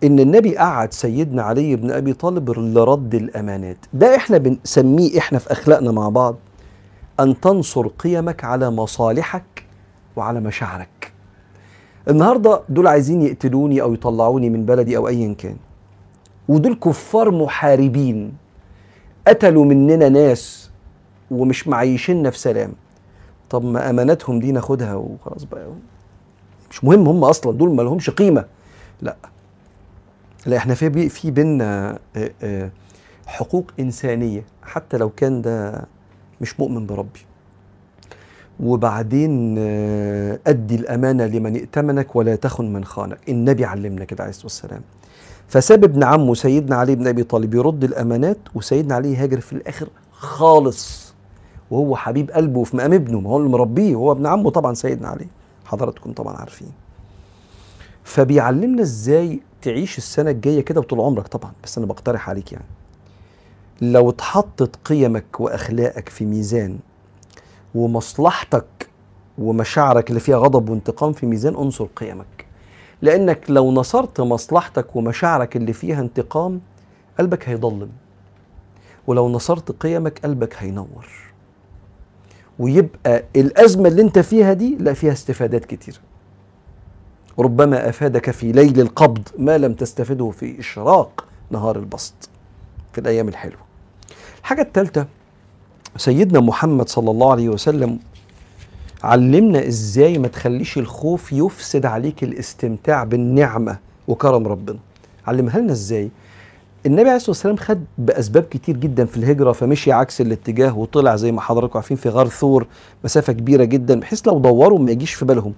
إن 0.04 0.18
النبي 0.20 0.56
قعد 0.56 0.92
سيدنا 0.92 1.42
علي 1.42 1.76
بن 1.76 1.90
أبي 1.90 2.12
طالب 2.12 2.50
لرد 2.50 3.14
الأمانات. 3.14 3.76
ده 3.92 4.16
إحنا 4.16 4.38
بنسميه 4.38 5.18
إحنا 5.18 5.38
في 5.38 5.52
أخلاقنا 5.52 5.92
مع 5.92 6.08
بعض 6.08 6.36
أن 7.20 7.40
تنصر 7.40 7.86
قيمك 7.86 8.44
على 8.44 8.70
مصالحك 8.70 9.64
وعلى 10.16 10.40
مشاعرك. 10.40 11.12
النهارده 12.08 12.60
دول 12.68 12.86
عايزين 12.86 13.22
يقتلوني 13.22 13.82
أو 13.82 13.94
يطلعوني 13.94 14.50
من 14.50 14.66
بلدي 14.66 14.96
أو 14.96 15.08
ايا 15.08 15.34
كان. 15.34 15.56
ودول 16.48 16.74
كفار 16.74 17.30
محاربين. 17.30 18.32
قتلوا 19.28 19.64
مننا 19.64 20.08
ناس 20.08 20.70
ومش 21.30 21.68
معيشيننا 21.68 22.30
في 22.30 22.38
سلام. 22.38 22.72
طب 23.50 23.64
ما 23.64 23.90
أماناتهم 23.90 24.40
دي 24.40 24.52
ناخدها 24.52 24.94
وخلاص 24.94 25.44
بقى. 25.44 25.66
مش 26.70 26.84
مهم 26.84 27.08
هم 27.08 27.24
أصلا 27.24 27.52
دول 27.52 27.74
ما 27.74 27.82
لهمش 27.82 28.10
قيمة. 28.10 28.44
لا. 29.02 29.16
لا 30.46 30.56
إحنا 30.56 30.74
في 30.74 31.08
في 31.08 31.30
بينا 31.30 31.98
آه، 32.16 32.30
آه، 32.42 32.70
حقوق 33.26 33.70
إنسانية 33.80 34.44
حتى 34.62 34.96
لو 34.96 35.10
كان 35.10 35.42
ده 35.42 35.84
مش 36.40 36.60
مؤمن 36.60 36.86
بربي. 36.86 37.20
وبعدين 38.60 39.54
آه، 39.58 40.38
أدي 40.46 40.74
الأمانة 40.74 41.26
لمن 41.26 41.54
ائتمنك 41.56 42.16
ولا 42.16 42.36
تخن 42.36 42.72
من 42.72 42.84
خانك. 42.84 43.18
النبي 43.28 43.64
علمنا 43.64 44.04
كده 44.04 44.22
عليه 44.22 44.30
الصلاة 44.30 44.46
والسلام. 44.46 44.80
فساب 45.48 45.84
ابن 45.84 46.04
عمه 46.04 46.34
سيدنا 46.34 46.76
علي 46.76 46.94
بن 46.94 47.06
أبي 47.06 47.22
طالب 47.22 47.54
يرد 47.54 47.84
الأمانات 47.84 48.38
وسيدنا 48.54 48.94
علي 48.94 49.12
يهاجر 49.12 49.40
في 49.40 49.52
الآخر 49.52 49.88
خالص. 50.12 51.14
وهو 51.70 51.96
حبيب 51.96 52.30
قلبه 52.30 52.64
في 52.64 52.76
مقام 52.76 52.92
ابنه 52.92 53.20
ما 53.20 53.30
هو 53.30 53.36
اللي 53.36 53.48
مربيه 53.48 53.94
هو 53.94 54.12
ابن 54.12 54.26
عمه 54.26 54.50
طبعا 54.50 54.74
سيدنا 54.74 55.08
علي. 55.08 55.26
حضراتكم 55.64 56.12
طبعا 56.12 56.36
عارفين. 56.36 56.68
فبيعلمنا 58.04 58.82
إزاي 58.82 59.40
تعيش 59.66 59.98
السنة 59.98 60.30
الجاية 60.30 60.60
كده 60.60 60.80
وطول 60.80 61.00
عمرك 61.00 61.28
طبعا 61.28 61.52
بس 61.64 61.78
أنا 61.78 61.86
بقترح 61.86 62.30
عليك 62.30 62.52
يعني. 62.52 62.64
لو 63.80 64.10
اتحطت 64.10 64.76
قيمك 64.84 65.40
وأخلاقك 65.40 66.08
في 66.08 66.24
ميزان 66.24 66.78
ومصلحتك 67.74 68.88
ومشاعرك 69.38 70.08
اللي 70.10 70.20
فيها 70.20 70.36
غضب 70.36 70.68
وانتقام 70.68 71.12
في 71.12 71.26
ميزان 71.26 71.54
انصر 71.54 71.84
قيمك. 71.96 72.46
لأنك 73.02 73.44
لو 73.48 73.72
نصرت 73.72 74.20
مصلحتك 74.20 74.96
ومشاعرك 74.96 75.56
اللي 75.56 75.72
فيها 75.72 76.00
انتقام 76.00 76.60
قلبك 77.18 77.48
هيضلم 77.48 77.90
ولو 79.06 79.28
نصرت 79.28 79.72
قيمك 79.82 80.18
قلبك 80.18 80.54
هينور. 80.58 81.06
ويبقى 82.58 83.24
الأزمة 83.36 83.88
اللي 83.88 84.02
انت 84.02 84.18
فيها 84.18 84.52
دي 84.52 84.76
لا 84.76 84.92
فيها 84.92 85.12
استفادات 85.12 85.64
كتير. 85.64 86.00
ربما 87.38 87.88
أفادك 87.88 88.30
في 88.30 88.52
ليل 88.52 88.80
القبض 88.80 89.28
ما 89.38 89.58
لم 89.58 89.74
تستفده 89.74 90.30
في 90.30 90.60
إشراق 90.60 91.24
نهار 91.50 91.76
البسط 91.76 92.14
في 92.92 93.00
الأيام 93.00 93.28
الحلوة. 93.28 93.60
الحاجة 94.40 94.62
الثالثه 94.62 95.06
سيدنا 95.96 96.40
محمد 96.40 96.88
صلى 96.88 97.10
الله 97.10 97.30
عليه 97.30 97.48
وسلم 97.48 97.98
علمنا 99.02 99.66
إزاي 99.66 100.18
ما 100.18 100.28
تخليش 100.28 100.78
الخوف 100.78 101.32
يفسد 101.32 101.86
عليك 101.86 102.22
الاستمتاع 102.24 103.04
بالنعمة 103.04 103.78
وكرم 104.08 104.46
ربنا. 104.48 104.78
علمها 105.26 105.58
لنا 105.60 105.72
إزاي؟ 105.72 106.10
النبي 106.86 107.02
عليه 107.02 107.16
الصلاة 107.16 107.30
والسلام 107.30 107.56
خد 107.56 107.84
بأسباب 107.98 108.42
كتير 108.42 108.76
جدا 108.76 109.04
في 109.04 109.16
الهجرة 109.16 109.52
فمشي 109.52 109.92
عكس 109.92 110.20
الاتجاه 110.20 110.78
وطلع 110.78 111.16
زي 111.16 111.32
ما 111.32 111.40
حضراتكم 111.40 111.78
عارفين 111.78 111.96
في 111.96 112.08
غار 112.08 112.28
ثور 112.28 112.66
مسافة 113.04 113.32
كبيرة 113.32 113.64
جدا 113.64 114.00
بحيث 114.00 114.20
لو 114.28 114.38
دوروا 114.38 114.78
ما 114.78 114.90
يجيش 114.90 115.14
في 115.14 115.24
بالهم. 115.24 115.52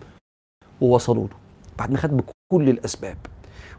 ووصلوا 0.80 1.26
له. 1.26 1.47
بعد 1.78 1.90
ما 1.90 1.98
خد 1.98 2.16
بكل 2.16 2.68
الأسباب. 2.68 3.16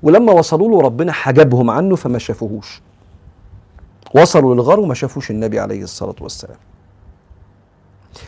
ولما 0.03 0.33
وصلوا 0.33 0.69
له 0.69 0.81
ربنا 0.81 1.11
حجبهم 1.11 1.69
عنه 1.69 1.95
فما 1.95 2.19
شافوهوش. 2.19 2.81
وصلوا 4.15 4.55
للغار 4.55 4.79
وما 4.79 4.93
شافوش 4.93 5.31
النبي 5.31 5.59
عليه 5.59 5.83
الصلاة 5.83 6.15
والسلام. 6.21 6.57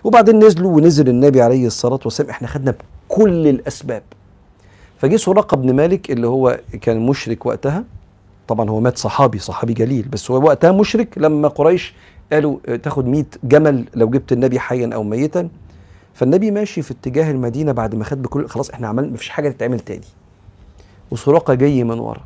وبعدين 0.04 0.40
نزلوا 0.40 0.76
ونزل 0.76 1.10
النبي 1.10 1.42
عليه 1.42 1.68
الصلاة 1.68 2.00
والسلام. 2.06 2.30
إحنا 2.30 2.48
خدنا 2.48 2.74
بكل 3.10 3.48
الأسباب. 3.48 4.04
فجه 4.98 5.16
سراقة 5.16 5.58
بن 5.58 5.76
مالك 5.76 6.12
اللي 6.12 6.28
هو 6.28 6.60
كان 6.82 7.06
مشرك 7.06 7.46
وقتها. 7.46 7.84
طبعا 8.48 8.70
هو 8.70 8.80
مات 8.80 8.98
صحابي 8.98 9.40
صحابي 9.40 9.74
جليل. 9.74 10.08
بس 10.08 10.32
هو 10.32 10.44
وقتها 10.44 10.72
مشرك 10.72 11.18
لما 11.18 11.48
قريش 11.48 11.94
قالوا 12.34 12.58
تاخد 12.84 13.08
100 13.08 13.26
جمل 13.44 13.86
لو 13.96 14.10
جبت 14.10 14.32
النبي 14.32 14.60
حيا 14.60 14.90
أو 14.94 15.04
ميتا. 15.04 15.50
فالنبي 16.14 16.52
ماشي 16.52 16.82
في 16.82 16.92
اتجاه 16.92 17.32
المدينة 17.32 17.72
بعد 17.72 17.96
ما 17.96 18.04
خد 18.04 18.22
بكل 18.22 18.48
خلاص 18.48 18.70
إحنا 18.70 18.88
عملنا 18.88 19.14
مفيش 19.14 19.30
حاجة 19.30 19.50
تتعمل 19.50 19.80
تاني. 19.80 20.06
وسراقة 21.12 21.54
جاي 21.54 21.84
من 21.84 22.00
ورا. 22.00 22.22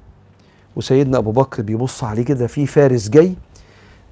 وسيدنا 0.75 1.17
أبو 1.17 1.31
بكر 1.31 1.63
بيبص 1.63 2.03
عليه 2.03 2.25
كده 2.25 2.47
في 2.47 2.65
فارس 2.65 3.09
جاي. 3.09 3.35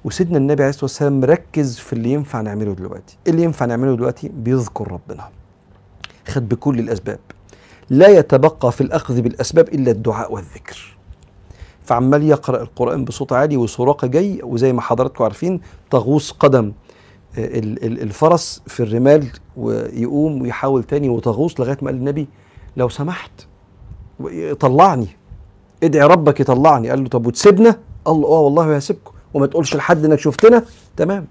وسيدنا 0.04 0.38
النبي 0.38 0.62
عليه 0.62 0.70
الصلاة 0.70 0.84
والسلام 0.84 1.20
مركز 1.20 1.78
في 1.78 1.92
اللي 1.92 2.12
ينفع 2.12 2.40
نعمله 2.40 2.72
دلوقتي. 2.72 3.16
إيه 3.26 3.32
اللي 3.32 3.44
ينفع 3.44 3.66
نعمله 3.66 3.96
دلوقتي؟ 3.96 4.28
بيذكر 4.28 4.92
ربنا. 4.92 5.28
خد 6.28 6.48
بكل 6.48 6.78
الأسباب. 6.78 7.18
لا 7.90 8.08
يتبقى 8.08 8.72
في 8.72 8.80
الأخذ 8.80 9.20
بالأسباب 9.20 9.68
إلا 9.68 9.90
الدعاء 9.90 10.32
والذكر. 10.32 10.96
فعمال 11.84 12.22
يقرأ 12.22 12.62
القرآن 12.62 13.04
بصوت 13.04 13.32
عالي 13.32 13.56
وسراقة 13.56 14.06
جاي. 14.06 14.40
وزي 14.42 14.72
ما 14.72 14.80
حضراتكم 14.80 15.24
عارفين 15.24 15.60
تغوص 15.90 16.30
قدم. 16.30 16.72
الفرس 17.38 18.62
في 18.66 18.82
الرمال 18.82 19.26
ويقوم 19.56 20.42
ويحاول 20.42 20.84
تاني 20.84 21.08
وتغوص 21.08 21.60
لغاية 21.60 21.78
ما 21.82 21.90
قال 21.90 21.96
النبي 21.96 22.28
لو 22.76 22.88
سمحت 22.88 23.30
طلعني 24.60 25.06
ادعي 25.82 26.06
ربك 26.06 26.40
يطلعني. 26.40 26.90
قال 26.90 27.02
له 27.02 27.08
طب 27.08 27.26
وتسيبنا؟ 27.26 27.78
قال 28.04 28.16
له 28.16 28.26
آه 28.26 28.40
والله 28.40 28.76
هسيبكم 28.76 29.12
وما 29.34 29.46
تقولش 29.46 29.76
لحد 29.76 30.04
إنك 30.04 30.18
شفتنا. 30.18 30.64
تمام. 30.96 31.26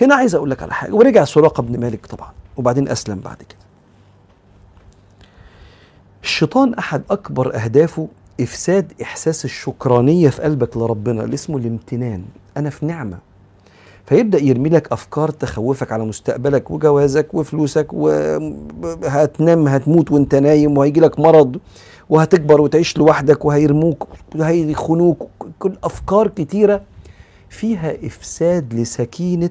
هنا 0.00 0.14
عايز 0.14 0.34
أقول 0.34 0.50
لك 0.50 0.62
على 0.62 0.74
حاجة 0.74 0.94
ورجع 0.94 1.24
سراقة 1.24 1.62
بن 1.62 1.80
مالك 1.80 2.06
طبعا 2.06 2.32
وبعدين 2.56 2.88
أسلم 2.88 3.18
بعد 3.18 3.36
كده. 3.36 3.58
الشيطان 6.22 6.74
أحد 6.74 7.02
أكبر 7.10 7.54
أهدافه 7.54 8.08
إفساد 8.40 8.92
إحساس 9.02 9.44
الشكرانية 9.44 10.28
في 10.28 10.42
قلبك 10.42 10.76
لربنا 10.76 11.24
اللي 11.24 11.34
اسمه 11.34 11.56
الامتنان. 11.56 12.24
أنا 12.56 12.70
في 12.70 12.86
نعمة. 12.86 13.18
فيبدأ 14.06 14.42
يرمي 14.42 14.68
لك 14.68 14.92
أفكار 14.92 15.28
تخوفك 15.30 15.92
على 15.92 16.04
مستقبلك 16.04 16.70
وجوازك 16.70 17.34
وفلوسك 17.34 17.92
وهتنام 17.92 19.68
هتموت 19.68 20.10
وانت 20.12 20.34
نايم 20.34 20.78
وهيجي 20.78 21.00
لك 21.00 21.20
مرض 21.20 21.56
وهتكبر 22.10 22.60
وتعيش 22.60 22.98
لوحدك 22.98 23.44
وهيرموك 23.44 24.08
وهيخونوك. 24.34 25.28
كل 25.58 25.72
أفكار 25.84 26.28
كتيرة 26.28 26.82
فيها 27.48 28.06
إفساد 28.06 28.74
لسكينة 28.74 29.50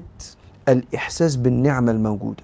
الإحساس 0.68 1.36
بالنعمة 1.36 1.92
الموجودة. 1.92 2.42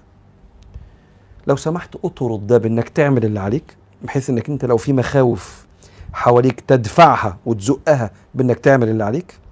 لو 1.47 1.55
سمحت 1.55 1.95
أطرد 2.03 2.47
ده 2.47 2.57
بإنك 2.57 2.89
تعمل 2.89 3.25
اللي 3.25 3.39
عليك 3.39 3.75
بحيث 4.03 4.29
إنك 4.29 4.49
أنت 4.49 4.65
لو 4.65 4.77
في 4.77 4.93
مخاوف 4.93 5.65
حواليك 6.13 6.59
تدفعها 6.59 7.37
وتزقها 7.45 8.11
بإنك 8.35 8.59
تعمل 8.59 8.89
اللي 8.89 9.03
عليك. 9.03 9.42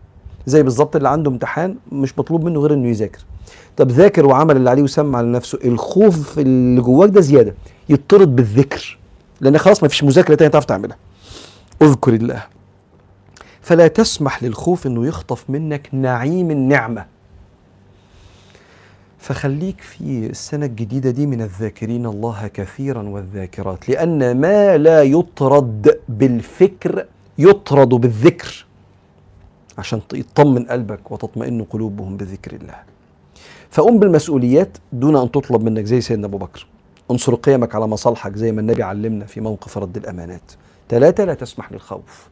زي 0.45 0.63
بالظبط 0.63 0.95
اللي 0.95 1.09
عنده 1.09 1.31
امتحان 1.31 1.75
مش 1.91 2.19
مطلوب 2.19 2.43
منه 2.43 2.59
غير 2.59 2.73
إنه 2.73 2.87
يذاكر. 2.87 3.19
طب 3.77 3.91
ذاكر 3.91 4.25
وعمل 4.25 4.57
اللي 4.57 4.69
عليه 4.69 4.83
وسمع 4.83 5.21
لنفسه 5.21 5.59
الخوف 5.65 6.39
اللي 6.39 6.81
جواك 6.81 7.09
ده 7.09 7.21
زيادة 7.21 7.53
يطرد 7.89 8.35
بالذكر. 8.35 8.97
لأن 9.41 9.57
خلاص 9.57 9.83
ما 9.83 9.89
فيش 9.89 10.03
مذاكرة 10.03 10.35
تانية 10.35 10.51
تعرف 10.51 10.65
تعملها. 10.65 10.97
اذكر 11.81 12.13
الله. 12.13 12.43
فلا 13.61 13.87
تسمح 13.87 14.43
للخوف 14.43 14.87
إنه 14.87 15.07
يخطف 15.07 15.49
منك 15.49 15.89
نعيم 15.91 16.51
النعمة. 16.51 17.05
فخليك 19.19 19.81
في 19.81 20.27
السنة 20.29 20.65
الجديدة 20.65 21.09
دي 21.09 21.25
من 21.25 21.41
الذاكرين 21.41 22.05
الله 22.05 22.47
كثيرا 22.47 23.09
والذاكرات 23.09 23.89
لأن 23.89 24.41
ما 24.41 24.77
لا 24.77 25.03
يطرد 25.03 25.99
بالفكر 26.09 27.05
يطرد 27.37 27.89
بالذكر. 27.89 28.65
عشان 29.81 30.01
يطمن 30.13 30.63
قلبك 30.65 31.11
وتطمئن 31.11 31.63
قلوبهم 31.63 32.17
بذكر 32.17 32.51
الله. 32.53 32.75
فقم 33.69 33.99
بالمسؤوليات 33.99 34.77
دون 34.93 35.15
أن 35.15 35.31
تطلب 35.31 35.61
منك 35.63 35.85
زي 35.85 36.01
سيدنا 36.01 36.27
أبو 36.27 36.37
بكر. 36.37 36.67
انصر 37.11 37.35
قيمك 37.35 37.75
على 37.75 37.87
مصالحك 37.87 38.35
زي 38.35 38.51
ما 38.51 38.61
النبي 38.61 38.83
علمنا 38.83 39.25
في 39.25 39.41
موقف 39.41 39.77
رد 39.77 39.97
الأمانات. 39.97 40.47
ثلاثة 40.89 41.25
لا 41.25 41.33
تسمح 41.33 41.71
للخوف. 41.71 42.29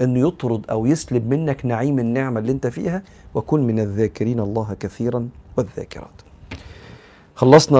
انه 0.00 0.28
يطرد 0.28 0.62
أو 0.70 0.86
يسلب 0.86 1.30
منك 1.30 1.66
نعيم 1.66 1.98
النعمة 1.98 2.40
اللي 2.40 2.52
أنت 2.52 2.66
فيها 2.66 3.02
وكن 3.34 3.60
من 3.60 3.80
الذاكرين 3.80 4.40
الله 4.40 4.76
كثيرا 4.80 5.28
والذاكرات. 5.56 6.16
خلصنا 7.34 7.78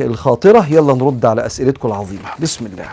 الخاطرة. 0.00 0.66
يلا 0.72 0.94
نرد 0.94 1.24
على 1.26 1.46
أسئلتكم 1.46 1.88
العظيمة. 1.88 2.28
بسم 2.40 2.66
الله. 2.66 2.88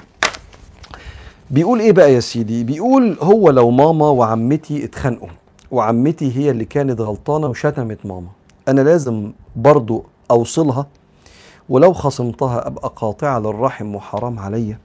بيقول 1.52 1.80
إيه 1.80 1.92
بقى 1.92 2.14
يا 2.14 2.20
سيدي؟ 2.20 2.64
بيقول 2.64 3.18
هو 3.22 3.50
لو 3.50 3.72
ماما 3.72 4.10
وعمتي 4.10 4.86
اتخانقوا. 4.86 5.41
وعمتي 5.72 6.38
هي 6.38 6.52
اللي 6.52 6.66
كانت 6.66 7.02
غلطانة 7.02 7.48
وشتمت 7.48 8.06
ماما. 8.06 8.28
أنا 8.68 8.82
لازم 8.82 9.32
برضو 9.56 10.04
أوصلها 10.32 10.88
ولو 11.70 11.94
خصمتها 11.94 12.68
أبقى 12.68 12.94
قاطعة 12.96 13.40
للرحم 13.40 13.96
وحرام 13.96 14.40
عليا. 14.40 14.80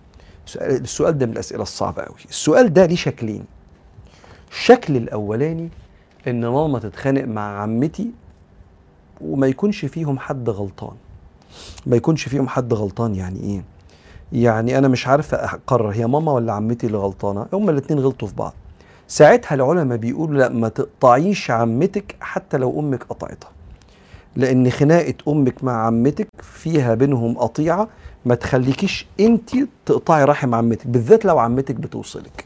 السؤال 0.57 1.19
ده 1.19 1.26
من 1.26 1.33
الأسئلة 1.33 1.62
الصعبة 1.62 2.02
قوي 2.02 2.16
السؤال 2.28 2.73
ده 2.73 2.87
ليه 2.87 2.97
شكلين؟ 2.97 3.45
الشكل 4.50 4.97
الأولاني 4.97 5.69
إن 6.28 6.47
ماما 6.47 6.78
تتخانق 6.78 7.25
مع 7.25 7.62
عمتي 7.62 8.11
وما 9.21 9.47
يكونش 9.47 9.85
فيهم 9.85 10.19
حد 10.19 10.50
غلطان. 10.50 10.95
ما 11.87 11.97
يكونش 11.97 12.28
فيهم 12.28 12.49
حد 12.49 12.75
غلطان 12.75 13.15
يعني 13.15 13.41
إيه؟ 13.41 13.63
يعني 14.32 14.78
أنا 14.78 14.89
مش 14.89 15.06
عارفة 15.06 15.37
أقرر 15.37 15.91
هي 15.91 16.06
ماما 16.06 16.32
ولا 16.32 16.52
عمتي 16.52 16.87
اللي 16.87 16.99
غلطانة؟ 16.99 17.47
هما 17.52 17.71
الاثنين 17.71 18.00
غلطوا 18.00 18.28
في 18.28 18.34
بعض. 18.34 18.54
ساعتها 19.08 19.54
العلماء 19.54 19.99
بيقولوا 19.99 20.38
لا 20.38 20.49
ما 20.49 20.69
تقطعيش 20.69 21.50
عمتك 21.50 22.16
حتى 22.21 22.56
لو 22.56 22.80
أمك 22.80 23.02
قطعتها. 23.04 23.50
لأن 24.36 24.71
خناقة 24.71 25.14
أمك 25.28 25.64
مع 25.64 25.86
عمتك 25.86 26.28
فيها 26.42 26.95
بينهم 26.95 27.38
قطيعة 27.38 27.88
ما 28.25 28.34
تخليكيش 28.34 29.06
أنت 29.21 29.50
تقطعي 29.86 30.25
رحم 30.25 30.54
عمتك 30.54 30.86
بالذات 30.86 31.25
لو 31.25 31.38
عمتك 31.38 31.75
بتوصلك. 31.75 32.45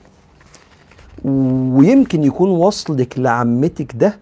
ويمكن 1.25 2.25
يكون 2.25 2.51
وصلك 2.51 3.19
لعمتك 3.19 3.93
ده 3.97 4.19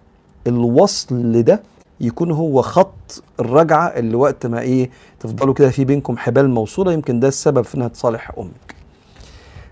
الوصل 0.46 1.42
ده 1.42 1.62
يكون 2.01 2.31
هو 2.31 2.62
خط 2.62 3.22
الرجعة 3.40 3.87
اللي 3.87 4.16
وقت 4.16 4.46
ما 4.46 4.61
إيه 4.61 4.90
تفضلوا 5.20 5.55
كده 5.55 5.70
في 5.70 5.85
بينكم 5.85 6.16
حبال 6.16 6.51
موصولة 6.51 6.92
يمكن 6.92 7.20
ده 7.20 7.29
السبب 7.29 7.62
في 7.62 7.74
إنها 7.74 7.88
تصالح 7.88 8.33
أمك. 8.38 8.74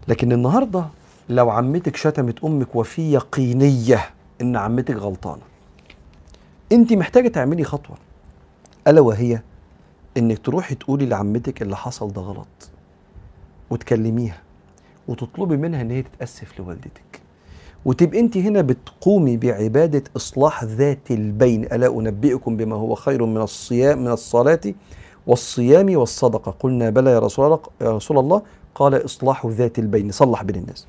لكن 0.08 0.32
النهارده 0.32 0.84
لو 1.28 1.50
عمتك 1.50 1.96
شتمت 1.96 2.44
أمك 2.44 2.76
وفي 2.76 3.12
يقينيه 3.12 4.10
إن 4.40 4.56
عمتك 4.56 4.94
غلطانة. 4.94 5.42
انت 6.72 6.92
محتاجة 6.92 7.28
تعملي 7.28 7.64
خطوة. 7.64 7.96
ألا 8.88 9.00
وهي 9.00 9.40
إنك 10.16 10.38
تروحي 10.38 10.74
تقولي 10.74 11.06
لعمتك 11.06 11.62
اللي 11.62 11.76
حصل 11.76 12.12
ده 12.12 12.22
غلط 12.22 12.70
وتكلميها 13.70 14.38
وتطلبي 15.08 15.56
منها 15.56 15.80
إن 15.80 15.90
هي 15.90 16.02
تتأسف 16.02 16.58
لوالدتك. 16.58 17.20
وتبقي 17.84 18.20
انت 18.20 18.36
هنا 18.36 18.60
بتقومي 18.60 19.36
بعبادة 19.36 20.02
إصلاح 20.16 20.64
ذات 20.64 21.10
البين. 21.10 21.64
ألا 21.64 21.86
أنبئكم 21.86 22.56
بما 22.56 22.76
هو 22.76 22.94
خير 22.94 23.26
من 23.26 23.40
الصيام 23.40 23.98
من 23.98 24.10
الصلاة 24.10 24.60
والصيام 25.26 25.96
والصدقة. 25.96 26.54
قلنا 26.60 26.90
بلى 26.90 27.10
يا 27.10 27.18
رسول 27.82 28.18
الله 28.18 28.42
قال 28.74 29.04
إصلاح 29.04 29.46
ذات 29.46 29.78
البين. 29.78 30.10
صلح 30.10 30.42
بين 30.42 30.56
الناس. 30.56 30.86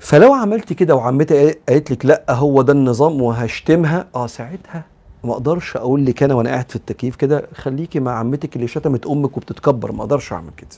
فلو 0.00 0.32
عملت 0.32 0.72
كده 0.72 0.94
وعمتي 0.96 1.52
قالت 1.68 1.90
لك 1.90 2.06
لا 2.06 2.24
هو 2.30 2.62
ده 2.62 2.72
النظام 2.72 3.22
وهشتمها. 3.22 4.06
آه 4.14 4.26
ساعتها 4.26 4.84
ما 5.24 5.32
أقدرش 5.32 5.76
أقول 5.76 6.06
لك 6.06 6.22
أنا 6.22 6.34
وأنا 6.34 6.50
قاعد 6.50 6.70
في 6.70 6.76
التكييف 6.76 7.16
كده 7.16 7.48
خليكي 7.54 8.00
مع 8.00 8.12
عمتك 8.18 8.56
اللي 8.56 8.68
شتمت 8.68 9.06
أمك 9.06 9.36
وبتتكبر 9.36 9.92
ما 9.92 10.00
أقدرش 10.00 10.32
أعمل 10.32 10.50
كده. 10.56 10.68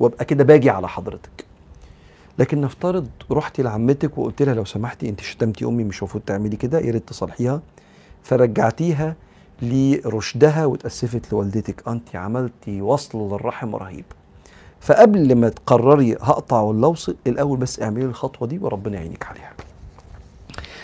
وأبقى 0.00 0.24
كده 0.24 0.44
باجي 0.44 0.70
على 0.70 0.88
حضرتك. 0.88 1.44
لكن 2.38 2.60
نفترض 2.60 3.08
رحتي 3.30 3.62
لعمتك 3.62 4.18
وقلت 4.18 4.42
لها 4.42 4.54
لو 4.54 4.64
سمحتي 4.64 5.08
أنت 5.08 5.20
شتمتي 5.20 5.64
أمي 5.64 5.84
مش 5.84 5.98
المفروض 5.98 6.22
تعملي 6.24 6.56
كده 6.56 6.80
يا 6.80 6.90
ريت 6.90 7.08
تصالحيها. 7.08 7.60
فرجعتيها 8.22 9.14
لرشدها 9.62 10.66
وتاسفت 10.66 11.32
لوالدتك. 11.32 11.88
أنت 11.88 12.16
عملتي 12.16 12.82
وصل 12.82 13.18
للرحم 13.32 13.76
رهيب. 13.76 14.04
فقبل 14.80 15.34
ما 15.34 15.48
تقرري 15.48 16.12
هقطع 16.20 16.60
ولا 16.60 16.86
اوصل 16.86 17.16
الأول 17.26 17.58
بس 17.58 17.82
اعملي 17.82 18.04
الخطوة 18.04 18.48
دي 18.48 18.58
وربنا 18.58 18.96
يعينك 18.96 19.26
عليها. 19.26 19.52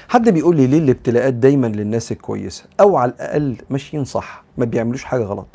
حد 0.08 0.28
بيقول 0.28 0.56
لي 0.56 0.66
ليه 0.66 0.78
الابتلاءات 0.78 1.34
دايما 1.34 1.66
للناس 1.66 2.12
الكويسة؟ 2.12 2.64
أو 2.80 2.96
على 2.96 3.12
الأقل 3.12 3.56
ماشيين 3.70 4.04
صح 4.04 4.44
ما 4.58 4.64
بيعملوش 4.64 5.04
حاجة 5.04 5.22
غلط. 5.24 5.46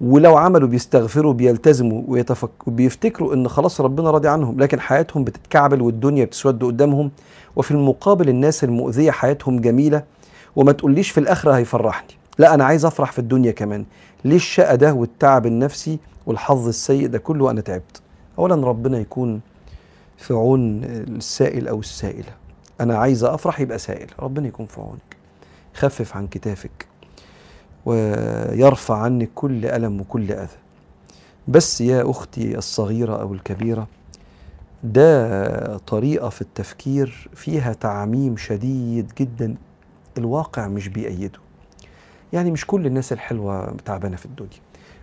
ولو 0.00 0.36
عملوا 0.36 0.68
بيستغفروا 0.68 1.32
بيلتزموا 1.32 2.02
ويتفك... 2.08 2.50
وبيفتكروا 2.68 3.34
إن 3.34 3.48
خلاص 3.48 3.80
ربنا 3.80 4.10
راضي 4.10 4.28
عنهم 4.28 4.60
لكن 4.60 4.80
حياتهم 4.80 5.24
بتتكعبل 5.24 5.82
والدنيا 5.82 6.24
بتسود 6.24 6.64
قدامهم 6.64 7.10
وفي 7.56 7.70
المقابل 7.70 8.28
الناس 8.28 8.64
المؤذية 8.64 9.10
حياتهم 9.10 9.60
جميلة 9.60 10.02
وما 10.56 10.72
تقوليش 10.72 11.10
في 11.10 11.20
الآخرة 11.20 11.52
هيفرحني. 11.52 12.14
لا 12.38 12.54
أنا 12.54 12.64
عايز 12.64 12.84
أفرح 12.84 13.12
في 13.12 13.18
الدنيا 13.18 13.52
كمان. 13.52 13.84
ليه 14.24 14.36
الشقى 14.36 14.76
ده 14.76 14.92
والتعب 14.94 15.46
النفسي 15.46 15.98
والحظ 16.30 16.68
السيء 16.68 17.06
ده 17.06 17.18
كله 17.18 17.50
أنا 17.50 17.60
تعبت. 17.60 18.02
اولا 18.38 18.54
ربنا 18.54 18.98
يكون 18.98 19.40
في 20.16 20.34
عون 20.34 20.84
السائل 20.84 21.68
أو 21.68 21.80
السائلة. 21.80 22.32
أنا 22.80 22.98
عايز 22.98 23.24
أفرح 23.24 23.60
يبقى 23.60 23.78
سائل. 23.78 24.10
ربنا 24.18 24.48
يكون 24.48 24.66
في 24.66 24.80
عونك. 24.80 25.16
خفف 25.74 26.16
عن 26.16 26.26
كتافك 26.26 26.86
ويرفع 27.86 28.96
عنك 28.96 29.30
كل 29.34 29.66
ألم 29.66 30.00
وكل 30.00 30.32
أذى. 30.32 30.56
بس 31.48 31.80
يا 31.80 32.10
أختي 32.10 32.58
الصغيرة 32.58 33.20
أو 33.20 33.34
الكبيرة 33.34 33.86
ده 34.84 35.76
طريقة 35.76 36.28
في 36.28 36.40
التفكير 36.42 37.28
فيها 37.34 37.72
تعميم 37.72 38.36
شديد 38.36 39.12
جدا. 39.18 39.54
الواقع 40.18 40.68
مش 40.68 40.88
بيأيده. 40.88 41.38
يعني 42.32 42.50
مش 42.50 42.66
كل 42.66 42.86
الناس 42.86 43.12
الحلوة 43.12 43.76
تعبانة 43.84 44.16
في 44.16 44.26
الدنيا. 44.26 44.60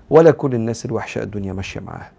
ولا 0.10 0.32
كل 0.32 0.56
الناس 0.56 0.86
الوحشة 0.86 1.24
الدنيا 1.24 1.54
ماشية 1.54 1.80
معاها. 1.80 2.12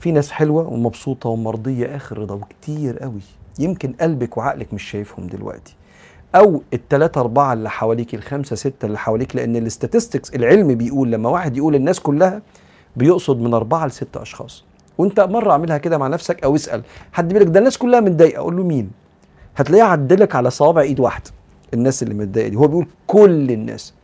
في 0.00 0.12
ناس 0.12 0.30
حلوة 0.30 0.68
ومبسوطة 0.68 1.28
ومرضية 1.28 1.96
آخر 1.96 2.18
رضا 2.18 2.34
وكتير 2.34 2.98
قوي. 2.98 3.20
يمكن 3.58 3.92
قلبك 4.00 4.36
وعقلك 4.36 4.74
مش 4.74 4.82
شايفهم 4.82 5.26
دلوقتي. 5.26 5.74
أو 6.34 6.62
الثلاثة 6.74 7.20
أربعة 7.20 7.52
اللي 7.52 7.70
حواليك 7.70 8.14
الخمسة 8.14 8.56
ستة 8.56 8.86
اللي 8.86 8.98
حواليك 8.98 9.36
لأن 9.36 9.56
الاستاتستكس 9.56 10.34
العلم 10.34 10.74
بيقول 10.74 11.12
لما 11.12 11.28
واحد 11.28 11.56
يقول 11.56 11.74
الناس 11.74 12.00
كلها 12.00 12.42
بيقصد 12.96 13.40
من 13.40 13.54
أربعة 13.54 13.86
لست 13.86 14.16
أشخاص. 14.16 14.64
وأنت 14.98 15.20
مرة 15.20 15.52
اعملها 15.52 15.78
كده 15.78 15.98
مع 15.98 16.06
نفسك 16.08 16.44
أو 16.44 16.54
اسأل 16.54 16.82
حد 17.12 17.28
بيقول 17.28 17.46
لك 17.46 17.52
ده 17.52 17.58
الناس 17.58 17.78
كلها 17.78 18.00
متضايقة 18.00 18.38
أقول 18.38 18.56
له 18.56 18.64
مين؟ 18.64 18.90
هتلاقيه 19.56 19.82
عدلك 19.84 20.34
على 20.34 20.50
صوابع 20.50 20.80
إيد 20.80 21.00
واحدة 21.00 21.30
الناس 21.74 22.02
اللي 22.02 22.14
متضايقة 22.14 22.48
دي. 22.48 22.56
هو 22.56 22.66
بيقول 22.66 22.86
كل 23.06 23.50
الناس. 23.50 23.94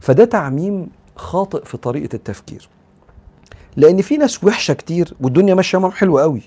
فده 0.00 0.24
تعميم 0.24 0.88
خاطئ 1.18 1.64
في 1.64 1.76
طريقة 1.76 2.16
التفكير. 2.16 2.68
لأن 3.76 4.02
في 4.02 4.16
ناس 4.16 4.44
وحشة 4.44 4.74
كتير 4.74 5.14
والدنيا 5.20 5.54
ماشية 5.54 5.78
معاهم 5.78 5.92
حلوة 5.92 6.22
قوي. 6.22 6.42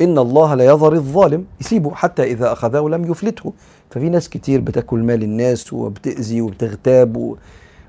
إن 0.00 0.18
الله 0.18 0.54
لا 0.54 0.64
يظهر 0.64 0.92
الظالم 0.92 1.44
يسيبه 1.60 1.94
حتى 1.94 2.22
إذا 2.22 2.52
أخذه 2.52 2.88
لم 2.88 3.10
يفلته. 3.10 3.52
ففي 3.90 4.08
ناس 4.08 4.28
كتير 4.28 4.60
بتاكل 4.60 4.98
مال 4.98 5.22
الناس 5.22 5.72
وبتأذي 5.72 6.40
وبتغتاب 6.40 7.16
و... 7.16 7.36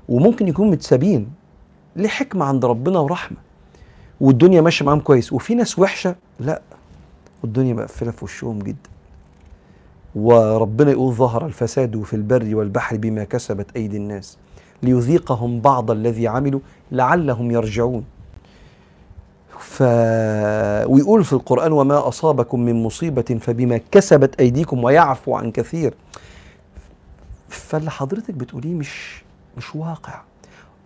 وممكن 0.08 0.48
يكون 0.48 0.70
متسابين 0.70 1.28
لحكمة 1.96 2.44
عند 2.44 2.64
ربنا 2.64 2.98
ورحمة. 2.98 3.36
والدنيا 4.20 4.60
ماشية 4.60 4.84
معاهم 4.84 5.00
كويس. 5.00 5.32
وفي 5.32 5.54
ناس 5.54 5.78
وحشة 5.78 6.16
لا. 6.40 6.62
والدنيا 7.42 7.74
مقفلة 7.74 8.10
في 8.10 8.24
وشهم 8.24 8.58
جدا. 8.58 8.90
وربنا 10.14 10.90
يقول 10.90 11.14
ظهر 11.14 11.46
الفساد 11.46 12.02
في 12.02 12.16
البر 12.16 12.56
والبحر 12.56 12.96
بما 12.96 13.24
كسبت 13.24 13.66
أيدي 13.76 13.96
الناس. 13.96 14.38
ليذيقهم 14.82 15.60
بعض 15.60 15.90
الذي 15.90 16.28
عملوا 16.28 16.60
لعلهم 16.92 17.50
يرجعون. 17.50 18.04
ف 19.58 19.82
ويقول 20.86 21.24
في 21.24 21.32
القرآن 21.32 21.72
وما 21.72 22.08
أصابكم 22.08 22.60
من 22.60 22.82
مصيبة 22.82 23.38
فبما 23.40 23.80
كسبت 23.90 24.40
أيديكم 24.40 24.84
ويعفو 24.84 25.34
عن 25.34 25.50
كثير. 25.50 25.94
فاللي 27.48 27.90
حضرتك 27.90 28.34
بتقوليه 28.34 28.74
مش 28.74 29.22
مش 29.56 29.76
واقع. 29.76 30.20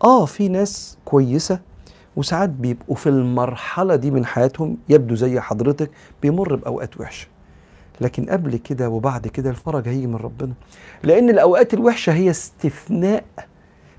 آه 0.04 0.24
في 0.24 0.48
ناس 0.48 0.96
كويسة 1.04 1.58
وساعات 2.16 2.48
بيبقوا 2.48 2.96
في 2.96 3.08
المرحلة 3.08 3.96
دي 3.96 4.10
من 4.10 4.26
حياتهم 4.26 4.76
يبدو 4.88 5.14
زي 5.14 5.40
حضرتك 5.40 5.90
بيمر 6.22 6.54
بأوقات 6.56 7.00
وحشة. 7.00 7.26
لكن 8.00 8.26
قبل 8.30 8.56
كده 8.56 8.88
وبعد 8.88 9.28
كده 9.28 9.50
الفرج 9.50 9.88
هيجي 9.88 10.06
من 10.06 10.16
ربنا. 10.16 10.52
لأن 11.02 11.30
الأوقات 11.30 11.74
الوحشة 11.74 12.12
هي 12.12 12.30
استثناء 12.30 13.24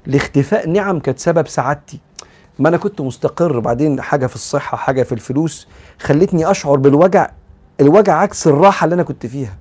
لاختفاء 0.07 0.69
نعم 0.69 0.99
كانت 0.99 1.19
سبب 1.19 1.47
سعادتي. 1.47 1.99
ما 2.59 2.69
أنا 2.69 2.77
كنت 2.77 3.01
مستقر 3.01 3.59
بعدين 3.59 4.01
حاجة 4.01 4.27
في 4.27 4.35
الصحة 4.35 4.77
حاجة 4.77 5.03
في 5.03 5.11
الفلوس 5.11 5.67
خلتني 5.99 6.51
أشعر 6.51 6.75
بالوجع 6.77 7.29
الوجع 7.81 8.13
عكس 8.17 8.47
الراحة 8.47 8.85
اللي 8.85 8.93
أنا 8.93 9.03
كنت 9.03 9.25
فيها. 9.25 9.55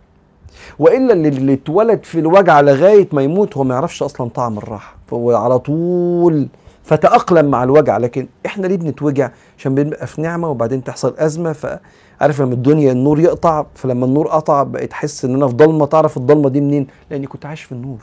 وإلا 0.79 1.13
اللي, 1.13 1.53
اتولد 1.53 2.05
في 2.05 2.19
الوجع 2.19 2.61
لغاية 2.61 3.09
ما 3.13 3.23
يموت 3.23 3.57
هو 3.57 3.65
ما 3.65 3.75
يعرفش 3.75 4.03
أصلا 4.03 4.29
طعم 4.31 4.59
الراحة. 4.59 4.95
فهو 5.07 5.37
على 5.37 5.59
طول 5.59 6.49
فتأقلم 6.85 7.51
مع 7.51 7.63
الوجع 7.65 7.97
لكن 7.99 8.27
إحنا 8.47 8.67
ليه 8.67 8.77
بنتوجع؟ 8.77 9.31
عشان 9.59 9.75
بنبقى 9.75 10.07
في 10.07 10.21
نعمة 10.23 10.49
وبعدين 10.49 10.85
تحصل 10.85 11.15
أزمة 11.19 11.53
فعارف 11.53 12.41
لما 12.41 12.55
الدنيا 12.55 12.93
النور 12.93 13.21
يقطع 13.21 13.67
فلما 13.75 14.07
النور 14.07 14.29
قطع 14.29 14.63
بقيت 14.63 14.91
تحس 14.91 15.25
إن 15.25 15.35
أنا 15.35 15.49
في 15.49 15.55
ضلمة. 15.55 15.87
تعرف 15.87 16.17
الضلمة 16.17 16.49
دي 16.49 16.61
منين؟ 16.61 16.87
لأني 17.11 17.27
كنت 17.27 17.47
عايش 17.47 17.63
في 17.63 17.73
النور. 17.73 17.99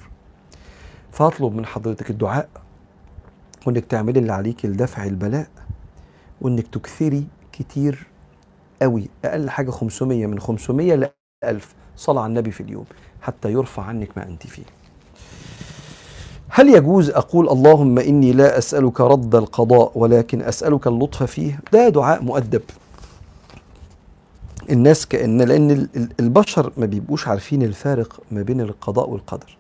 فاطلب 1.12 1.54
من 1.54 1.66
حضرتك 1.66 2.10
الدعاء 2.10 2.50
وإنك 3.68 3.86
تعملي 3.86 4.20
اللي 4.20 4.34
عليك 4.34 4.66
لدفع 4.66 5.04
البلاء 5.04 5.48
وإنك 6.42 6.68
تكثري 6.68 7.28
كتير 7.52 8.08
قوي 8.82 9.10
أقل 9.26 9.50
حاجة 9.50 9.72
500 9.72 10.26
من 10.26 10.40
500 10.40 10.96
ل 10.96 11.10
1000 11.44 11.74
صلاة 11.96 12.22
على 12.22 12.30
النبي 12.30 12.52
في 12.52 12.62
اليوم 12.64 12.86
حتى 13.22 13.52
يرفع 13.52 13.84
عنك 13.84 14.18
ما 14.18 14.24
أنت 14.28 14.48
فيه. 14.48 14.64
هل 16.50 16.70
يجوز 16.70 17.10
أقول 17.10 17.50
اللهم 17.50 18.00
إني 18.00 18.34
لا 18.34 18.58
أسألك 18.58 19.02
رد 19.02 19.36
القضاء 19.36 19.92
ولكن 19.96 20.42
أسألك 20.42 20.88
اللطف 20.88 21.24
فيه؟ 21.24 21.60
ده 21.74 21.90
دعاء 21.90 22.24
مؤدب. 22.24 22.62
الناس 24.70 25.06
كأن 25.06 25.42
لأن 25.42 25.88
البشر 26.20 26.72
ما 26.78 26.86
بيبقوش 26.86 27.28
عارفين 27.28 27.64
الفارق 27.64 28.20
ما 28.32 28.42
بين 28.42 28.62
القضاء 28.62 29.10
والقدر. 29.10 29.58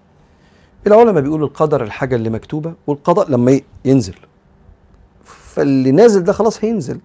العلماء 0.87 1.23
بيقولوا 1.23 1.47
القدر 1.47 1.83
الحاجة 1.83 2.15
اللي 2.15 2.29
مكتوبة 2.29 2.73
والقضاء 2.87 3.29
لما 3.31 3.61
ينزل. 3.85 4.15
فاللي 5.23 5.91
نازل 5.91 6.23
ده 6.23 6.33
خلاص 6.33 6.63
هينزل 6.63 6.99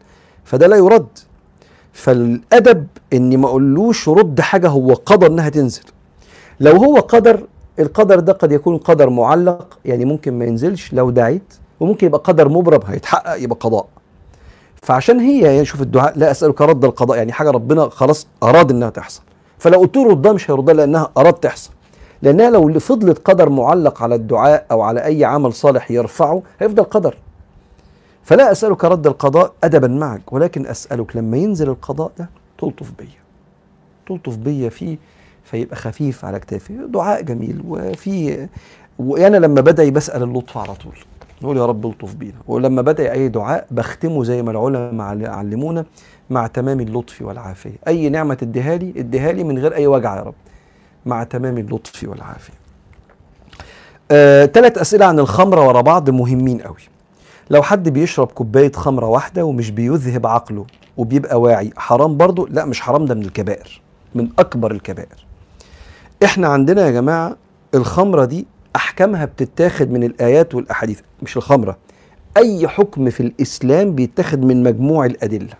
فده 0.45 0.67
لا 0.67 0.77
يرد. 0.77 1.07
فالأدب 1.93 2.87
اني 3.13 3.37
ما 3.37 3.47
أقولوش 3.49 4.09
رد 4.09 4.41
حاجة 4.41 4.69
هو 4.69 4.93
قدر 4.95 5.27
إنها 5.27 5.49
تنزل. 5.49 5.83
لو 6.61 6.73
هو 6.77 6.97
قدر 6.97 7.47
القدر 7.79 8.21
ده 8.21 8.33
قد 8.33 8.53
يكون 8.53 8.79
قدر 8.79 9.11
معلق 9.11 9.79
يعني 9.85 10.05
ممكن 10.05 10.39
ما 10.39 10.45
ينزلش 10.45 10.93
لو 10.93 11.11
دعيت 11.11 11.55
وممكن 11.81 12.07
يبقى 12.07 12.21
قدر 12.25 12.49
مبرم 12.49 12.81
هيتحقق 12.87 13.43
يبقى 13.43 13.59
قضاء. 13.61 13.87
فعشان 14.83 15.21
هي 15.21 15.41
يعني 15.41 15.65
شوف 15.65 15.83
الدعاء 15.83 16.19
لا 16.19 16.31
أسألك 16.31 16.61
رد 16.61 16.85
القضاء 16.85 17.17
يعني 17.19 17.33
حاجة 17.33 17.51
ربنا 17.51 17.89
خلاص 17.89 18.27
أراد 18.43 18.71
إنها 18.71 18.91
تحصل. 18.91 19.23
فلو 19.59 19.79
قلت 19.79 19.97
له 19.97 20.11
ردها 20.11 20.33
مش 20.33 20.51
هيردها 20.51 20.75
لأنها 20.75 21.11
أراد 21.17 21.33
تحصل. 21.35 21.71
لأنها 22.25 22.51
لو 22.51 22.79
فضلت 22.79 23.19
قدر 23.19 23.49
معلق 23.49 24.03
على 24.03 24.15
الدعاء 24.15 24.67
أو 24.71 24.83
على 24.83 25.05
أي 25.05 25.25
عمل 25.25 25.53
صالح 25.53 25.91
يرفعه 25.91 26.43
هيفضل 26.61 26.85
قدر. 26.85 27.17
فلا 28.23 28.53
أسألك 28.53 28.85
رد 28.85 29.07
القضاء 29.07 29.53
ادبا 29.65 29.89
معك 29.89 30.33
ولكن 30.33 30.67
أسألك 30.67 31.17
لما 31.17 31.37
ينزل 31.37 31.69
القضاء 31.69 32.13
ده 32.19 32.29
تلطف 32.59 32.93
بيا. 32.99 33.25
تلطف 34.07 34.37
بيا 34.37 34.69
فيه 34.69 34.97
فيبقى 35.45 35.77
خفيف 35.77 36.25
على 36.25 36.41
كتافي. 36.41 36.75
دعاء 36.89 37.23
جميل 37.23 37.63
وفي 37.69 38.49
وأنا 38.99 39.37
لما 39.37 39.61
بدعي 39.61 39.91
بسأل 39.91 40.23
اللطف 40.23 40.59
على 40.59 40.75
طول. 40.75 40.99
نقول 41.43 41.57
يا 41.57 41.67
رب 41.67 41.87
الطف 41.87 42.15
بينا. 42.15 42.39
ولما 42.49 42.83
بدعي 42.83 43.13
أي 43.13 43.29
دعاء 43.29 43.67
بختمه 43.71 44.25
زي 44.25 44.43
ما 44.43 44.51
العلماء 44.51 45.31
علمونا 45.31 45.85
مع 46.31 46.47
تمام 46.47 46.81
اللطف 46.81 47.23
والعافية. 47.23 47.77
أي 47.89 48.09
نعمة 48.09 48.39
اديها 48.43 48.77
لي 48.77 48.93
اديها 48.97 49.33
لي 49.33 49.45
من 49.45 49.59
غير 49.59 49.75
أي 49.75 49.87
وجع 49.87 50.17
يا 50.17 50.23
رب. 50.23 50.35
مع 51.07 51.25
تمام 51.25 51.59
اللطف 51.59 52.05
والعافية. 52.09 52.53
ثلاث 54.53 54.79
آه، 54.79 54.83
أسئلة 54.83 55.07
عن 55.07 55.19
الخمرة 55.19 55.67
ورا 55.69 55.81
بعض 55.81 56.11
مهمين 56.11 56.61
قوي. 56.61 56.77
لو 57.51 57.63
حد 57.63 57.89
بيشرب 57.89 58.27
كوباية 58.27 58.73
خمرة 58.73 59.07
واحدة 59.07 59.45
ومش 59.45 59.71
بيذهب 59.71 60.27
عقله 60.27 60.67
وبيبقى 60.97 61.41
واعي 61.41 61.71
حرام 61.77 62.17
برضه؟ 62.17 62.49
لا 62.51 62.65
مش 62.65 62.81
حرام 62.81 63.05
ده 63.07 63.15
من 63.15 63.23
الكبائر 63.23 63.81
من 64.15 64.29
أكبر 64.39 64.71
الكبائر. 64.73 65.27
إحنا 66.25 66.49
عندنا 66.49 66.87
يا 66.87 66.91
جماعة 66.91 67.37
الخمرة 67.75 68.25
دي 68.25 68.47
أحكامها 68.77 69.25
بتتاخد 69.25 69.91
من 69.91 70.05
الآيات 70.05 70.55
والأحاديث 70.55 71.01
مش 71.23 71.37
الخمرة. 71.37 71.77
أي 72.37 72.69
حكم 72.69 73.11
في 73.11 73.21
الإسلام 73.21 73.95
بيتاخد 73.95 74.45
من 74.45 74.63
مجموع 74.63 75.07
الأدلة. 75.07 75.53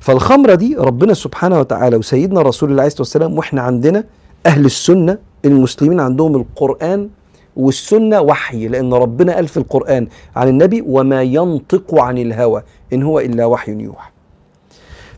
فالخمرة 0.00 0.54
دي 0.54 0.74
ربنا 0.78 1.14
سبحانه 1.14 1.60
وتعالى 1.60 1.96
وسيدنا 1.96 2.42
رسول 2.42 2.70
الله 2.70 2.82
عليه 2.82 2.86
الصلاة 2.86 3.02
والسلام 3.02 3.38
وإحنا 3.38 3.62
عندنا 3.62 4.04
أهل 4.46 4.64
السنة 4.64 5.18
المسلمين 5.44 6.00
عندهم 6.00 6.36
القرآن 6.36 7.08
والسنة 7.56 8.20
وحي 8.20 8.68
لأن 8.68 8.94
ربنا 8.94 9.34
قال 9.34 9.48
في 9.48 9.56
القرآن 9.56 10.08
عن 10.36 10.48
النبي 10.48 10.84
وما 10.86 11.22
ينطق 11.22 11.94
عن 12.00 12.18
الهوى 12.18 12.62
إن 12.92 13.02
هو 13.02 13.20
إلا 13.20 13.46
وحي 13.46 13.72
يوحى. 13.72 14.10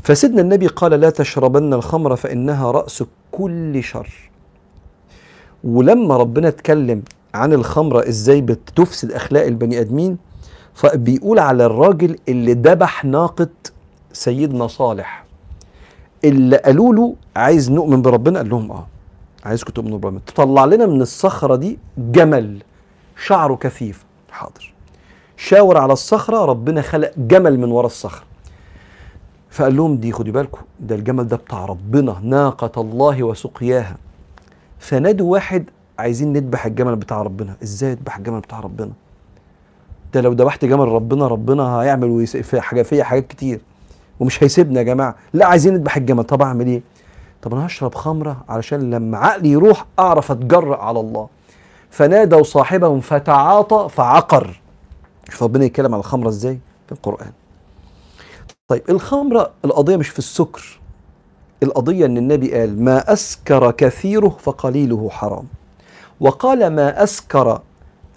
فسيدنا 0.02 0.40
النبي 0.40 0.66
قال 0.66 0.92
لا 0.92 1.10
تشربن 1.10 1.74
الخمر 1.74 2.16
فإنها 2.16 2.70
رأس 2.70 3.04
كل 3.32 3.82
شر. 3.82 4.30
ولما 5.64 6.16
ربنا 6.16 6.48
اتكلم 6.48 7.02
عن 7.34 7.52
الخمره 7.52 8.08
إزاي 8.08 8.40
بتفسد 8.40 9.12
أخلاق 9.12 9.44
البني 9.46 9.80
آدمين 9.80 10.18
فبيقول 10.74 11.38
على 11.38 11.66
الراجل 11.66 12.16
اللي 12.28 12.52
ذبح 12.52 13.04
ناقة 13.04 13.48
سيدنا 14.12 14.66
صالح 14.66 15.24
اللي 16.24 16.56
قالوا 16.56 16.94
له 16.94 17.14
عايز 17.36 17.70
نؤمن 17.70 18.02
بربنا؟ 18.02 18.38
قال 18.38 18.48
لهم 18.50 18.70
آه. 18.72 18.86
عايزكم 19.44 19.72
تؤمنوا 19.72 19.98
بربنا 19.98 20.20
تطلع 20.26 20.64
لنا 20.64 20.86
من 20.86 21.02
الصخرة 21.02 21.56
دي 21.56 21.78
جمل. 21.98 22.62
شعره 23.16 23.54
كثيف. 23.54 24.04
حاضر. 24.30 24.72
شاور 25.36 25.78
على 25.78 25.92
الصخرة 25.92 26.44
ربنا 26.44 26.82
خلق 26.82 27.12
جمل 27.16 27.60
من 27.60 27.70
ورا 27.70 27.86
الصخرة. 27.86 28.24
فقال 29.50 29.76
لهم 29.76 29.96
دي 29.96 30.12
خدوا 30.12 30.32
بالكم 30.32 30.60
ده 30.80 30.94
الجمل 30.94 31.28
ده 31.28 31.36
بتاع 31.36 31.64
ربنا 31.64 32.20
ناقة 32.22 32.80
الله 32.80 33.22
وسقياها. 33.22 33.96
فنادوا 34.78 35.32
واحد 35.32 35.64
عايزين 35.98 36.32
نذبح 36.32 36.66
الجمل 36.66 36.96
بتاع 36.96 37.22
ربنا. 37.22 37.54
إزاي 37.62 37.92
اذبح 37.92 38.16
الجمل 38.16 38.40
بتاع 38.40 38.60
ربنا؟ 38.60 38.92
ده 40.14 40.20
لو 40.20 40.32
ذبحت 40.32 40.64
جمل 40.64 40.88
ربنا 40.88 41.26
ربنا 41.26 41.62
هيعمل 41.62 42.26
في 42.26 42.60
حاجة 42.60 42.82
فيا 42.82 43.04
حاجات 43.04 43.26
كتير 43.26 43.60
ومش 44.20 44.42
هيسيبنا 44.42 44.78
يا 44.78 44.84
جماعة. 44.84 45.14
لا 45.32 45.46
عايزين 45.46 45.74
نذبح 45.74 45.96
الجمل. 45.96 46.24
طب 46.24 46.42
أعمل 46.42 46.66
إيه؟ 46.66 46.82
طب 47.42 47.54
أنا 47.54 47.66
هشرب 47.66 47.94
خمرة 47.94 48.44
علشان 48.48 48.90
لما 48.90 49.18
عقلي 49.18 49.50
يروح 49.50 49.86
أعرف 49.98 50.30
أتجرأ 50.30 50.76
على 50.76 51.00
الله. 51.00 51.28
فنادوا 51.90 52.42
صاحبهم 52.42 53.00
فتعاطى 53.00 53.88
فعقر. 53.88 54.60
شوف 55.30 55.42
ربنا 55.42 55.64
يتكلم 55.64 55.94
على 55.94 56.00
الخمرة 56.00 56.28
إزاي؟ 56.28 56.58
في 56.86 56.92
القرآن. 56.92 57.32
طيب 58.68 58.82
الخمرة 58.88 59.50
القضية 59.64 59.96
مش 59.96 60.08
في 60.08 60.18
السكر. 60.18 60.80
القضية 61.62 62.06
إن 62.06 62.16
النبي 62.16 62.54
قال 62.54 62.84
ما 62.84 63.12
أسكر 63.12 63.70
كثيره 63.70 64.36
فقليله 64.40 65.08
حرام. 65.10 65.44
وقال 66.20 66.66
ما 66.66 67.02
أسكر 67.02 67.60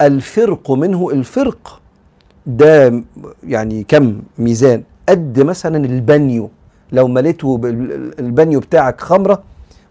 الفرق 0.00 0.70
منه 0.70 1.10
الفرق. 1.10 1.80
ده 2.46 3.02
يعني 3.46 3.84
كم 3.84 4.22
ميزان. 4.38 4.82
قد 5.08 5.40
مثلا 5.40 5.76
البنيو 5.76 6.50
لو 6.92 7.08
مليته 7.08 7.60
البانيو 8.18 8.60
بتاعك 8.60 9.00
خمرة 9.00 9.42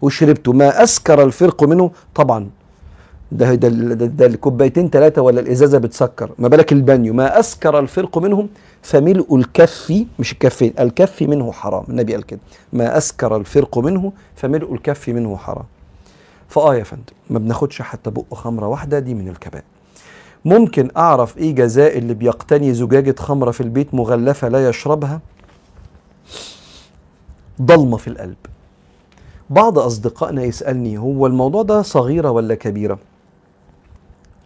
وشربته 0.02 0.52
ما 0.52 0.82
أسكر 0.82 1.22
الفرق 1.22 1.64
منه؟ 1.64 1.90
طبعا. 2.14 2.48
ده 3.32 3.54
ده 3.54 3.68
ده, 4.06 4.26
الكوبايتين 4.26 4.90
ثلاثة 4.90 5.22
ولا 5.22 5.40
الإزازة 5.40 5.78
بتسكر. 5.78 6.30
ما 6.38 6.48
بالك 6.48 6.72
البانيو. 6.72 7.14
ما 7.14 7.40
أسكر 7.40 7.78
الفرق 7.78 8.18
منهم 8.18 8.48
فملء 8.82 9.36
الكف 9.36 10.04
مش 10.18 10.32
الكفين 10.32 10.74
الكف 10.80 11.22
منه 11.22 11.52
حرام. 11.52 11.84
النبي 11.88 12.14
قال 12.14 12.26
كده. 12.26 12.40
ما 12.72 12.96
أسكر 12.98 13.36
الفرق 13.36 13.78
منه 13.78 14.12
فملء 14.36 14.74
الكف 14.74 15.08
منه 15.08 15.36
حرام. 15.36 15.64
فآه 16.48 16.74
يا 16.74 16.84
فندم 16.84 17.02
ما 17.30 17.38
بناخدش 17.38 17.82
حتى 17.82 18.10
بق 18.10 18.34
خمرة 18.34 18.66
واحدة 18.66 18.98
دي 18.98 19.14
من 19.14 19.28
الكبائر 19.28 19.64
ممكن 20.44 20.90
أعرف 20.96 21.38
إيه 21.38 21.54
جزاء 21.54 21.98
اللي 21.98 22.14
بيقتني 22.14 22.74
زجاجة 22.74 23.14
خمرة 23.18 23.50
في 23.50 23.60
البيت 23.60 23.94
مغلفة 23.94 24.48
لا 24.48 24.68
يشربها؟ 24.68 25.20
ضلمة 27.62 27.96
في 27.96 28.08
القلب. 28.08 28.36
بعض 29.50 29.78
أصدقائنا 29.78 30.42
يسألني 30.42 30.98
هو 30.98 31.26
الموضوع 31.26 31.62
ده 31.62 31.82
صغيرة 31.82 32.30
ولا 32.30 32.54
كبيرة؟ 32.54 32.98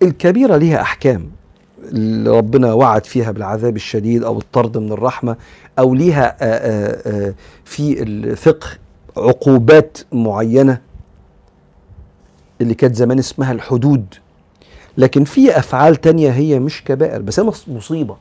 الكبيرة 0.03 0.57
ليها 0.57 0.81
أحكام. 0.81 1.31
اللي 1.85 2.31
ربنا 2.31 2.73
وعد 2.73 3.07
فيها 3.07 3.31
بالعذاب 3.31 3.77
الشديد 3.77 4.25
أو 4.25 4.39
الطرد 4.39 4.79
من 4.79 4.93
الرحمة 4.93 5.37
أو 5.79 5.95
ليها 5.95 6.37
آآ 6.41 7.03
آآ 7.07 7.35
في 7.65 8.03
الفقه 8.03 8.69
عقوبات 9.17 9.99
معينة 10.13 10.81
اللي 12.61 12.75
كانت 12.75 12.95
زمان 12.95 13.19
اسمها 13.19 13.53
الحدود. 13.53 14.15
لكن 14.99 15.25
في 15.25 15.59
أفعال 15.59 15.97
تانية 15.97 16.31
هي 16.31 16.59
مش 16.59 16.85
كبائر 16.85 17.23
بس 17.23 17.41
هي 17.41 17.53
مصيبة. 17.69 18.17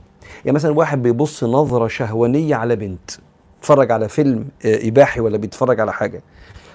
يعني 0.45 0.55
مثلا 0.55 0.71
واحد 0.71 1.03
بيبص 1.03 1.43
نظرة 1.43 1.87
شهوانية 1.87 2.55
على 2.55 2.75
بنت. 2.75 3.11
بيتفرج 3.57 3.91
على 3.91 4.09
فيلم 4.09 4.45
إباحي 4.65 5.19
ولا 5.19 5.37
بيتفرج 5.37 5.79
على 5.79 5.93
حاجة. 5.93 6.21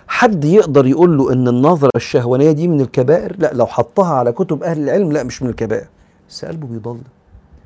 حد 0.08 0.44
يقدر 0.44 0.86
يقول 0.86 1.18
له 1.18 1.32
إن 1.32 1.48
النظرة 1.48 1.90
الشهوانية 1.96 2.52
دي 2.52 2.68
من 2.68 2.80
الكبائر؟ 2.80 3.36
لا 3.38 3.52
لو 3.52 3.66
حطها 3.66 4.14
على 4.14 4.32
كتب 4.32 4.62
أهل 4.62 4.82
العلم 4.82 5.12
لا 5.12 5.22
مش 5.22 5.42
من 5.42 5.48
الكبائر. 5.48 5.86
بس 6.28 6.44
قلبه 6.44 6.66
بيضل. 6.66 6.98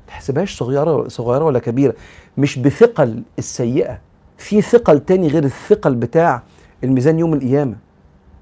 تحسبهاش 0.07 0.57
صغيرة 0.57 1.07
صغيرة 1.07 1.43
ولا 1.43 1.59
كبيرة. 1.59 1.93
مش 2.37 2.59
بثقل 2.59 3.21
السيئة 3.39 3.99
في 4.37 4.61
ثقل 4.61 4.99
تاني 4.99 5.27
غير 5.27 5.43
الثقل 5.43 5.95
بتاع 5.95 6.41
الميزان 6.83 7.19
يوم 7.19 7.33
القيامة. 7.33 7.75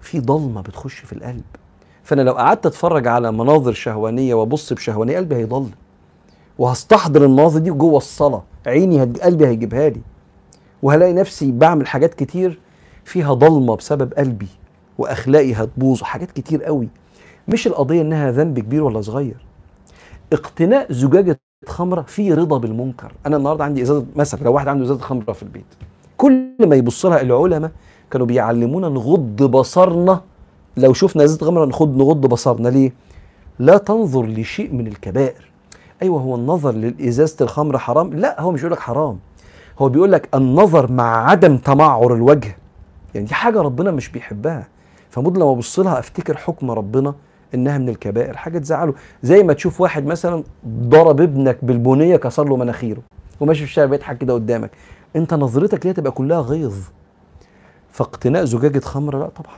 في 0.01 0.19
ضلمة 0.19 0.61
بتخش 0.61 0.99
في 0.99 1.13
القلب. 1.13 1.43
فأنا 2.03 2.21
لو 2.21 2.33
قعدت 2.33 2.65
أتفرج 2.65 3.07
على 3.07 3.31
مناظر 3.31 3.73
شهوانية 3.73 4.33
وأبص 4.33 4.73
بشهوانية 4.73 5.17
قلبي 5.17 5.35
هيضل. 5.35 5.69
وهستحضر 6.57 7.23
المناظر 7.23 7.59
دي 7.59 7.71
جوه 7.71 7.97
الصلاة. 7.97 8.43
عيني 8.67 9.03
هد... 9.03 9.17
قلبي 9.19 9.47
هيجيبها 9.47 9.89
لي. 9.89 10.01
وهلاقي 10.83 11.13
نفسي 11.13 11.51
بعمل 11.51 11.87
حاجات 11.87 12.13
كتير 12.13 12.59
فيها 13.05 13.33
ضلمة 13.33 13.75
بسبب 13.75 14.13
قلبي 14.13 14.47
وأخلاقي 14.97 15.53
هتبوظ 15.53 16.01
وحاجات 16.01 16.31
كتير 16.31 16.63
قوي. 16.63 16.87
مش 17.47 17.67
القضية 17.67 18.01
إنها 18.01 18.31
ذنب 18.31 18.59
كبير 18.59 18.83
ولا 18.83 19.01
صغير. 19.01 19.45
اقتناء 20.33 20.93
زجاجة 20.93 21.39
خمرة 21.67 22.01
فيه 22.01 22.35
رضا 22.35 22.57
بالمنكر. 22.57 23.11
أنا 23.25 23.37
النهارده 23.37 23.63
عندي 23.63 23.81
إزازة 23.81 24.05
مثلا 24.15 24.43
لو 24.43 24.53
واحد 24.53 24.67
عنده 24.67 24.85
إزازة 24.85 25.01
خمرة 25.01 25.33
في 25.33 25.43
البيت 25.43 25.65
كل 26.17 26.55
ما 26.59 26.75
يبص 26.75 27.05
لها 27.05 27.21
العلماء 27.21 27.71
كانوا 28.11 28.27
بيعلمونا 28.27 28.89
نغض 28.89 29.43
بصرنا. 29.43 30.21
لو 30.77 30.93
شفنا 30.93 31.23
إزازة 31.23 31.45
خمرة 31.45 31.65
نخد 31.65 31.97
نغض 31.97 32.21
بصرنا. 32.21 32.69
ليه؟ 32.69 32.93
لا 33.59 33.77
تنظر 33.77 34.25
لشيء 34.25 34.73
من 34.73 34.87
الكبائر. 34.87 35.51
أيوه 36.01 36.21
هو 36.21 36.35
النظر 36.35 36.71
لإزازة 36.71 37.37
الخمر 37.41 37.77
حرام؟ 37.77 38.13
لا 38.13 38.41
هو 38.41 38.51
مش 38.51 38.61
بيقول 38.61 38.73
لك 38.73 38.79
حرام. 38.79 39.19
هو 39.79 39.89
بيقول 39.89 40.11
لك 40.11 40.29
النظر 40.35 40.91
مع 40.91 41.29
عدم 41.29 41.57
تمعر 41.57 42.13
الوجه. 42.13 42.57
يعني 43.15 43.27
دي 43.27 43.33
حاجة 43.33 43.61
ربنا 43.61 43.91
مش 43.91 44.09
بيحبها. 44.09 44.67
فمود 45.09 45.37
لما 45.37 45.51
أبص 45.51 45.79
لها 45.79 45.99
أفتكر 45.99 46.37
حكم 46.37 46.71
ربنا 46.71 47.13
إنها 47.53 47.77
من 47.77 47.89
الكبائر 47.89 48.37
حاجة 48.37 48.59
تزعله. 48.59 48.93
زي 49.23 49.43
ما 49.43 49.53
تشوف 49.53 49.81
واحد 49.81 50.05
مثلا 50.05 50.43
ضرب 50.67 51.21
ابنك 51.21 51.57
بالبنية 51.65 52.15
كسر 52.17 52.43
له 52.43 52.55
مناخيره 52.57 53.01
وماشي 53.39 53.59
في 53.59 53.65
الشارع 53.65 53.89
بيضحك 53.89 54.17
كده 54.17 54.33
قدامك. 54.33 54.71
أنت 55.15 55.33
نظرتك 55.33 55.85
ليه 55.85 55.91
تبقى 55.93 56.11
كلها 56.11 56.41
غيظ. 56.41 56.75
فاقتناء 57.91 58.45
زجاجة 58.45 58.79
خمره 58.79 59.19
لا 59.19 59.29
طبعا. 59.29 59.55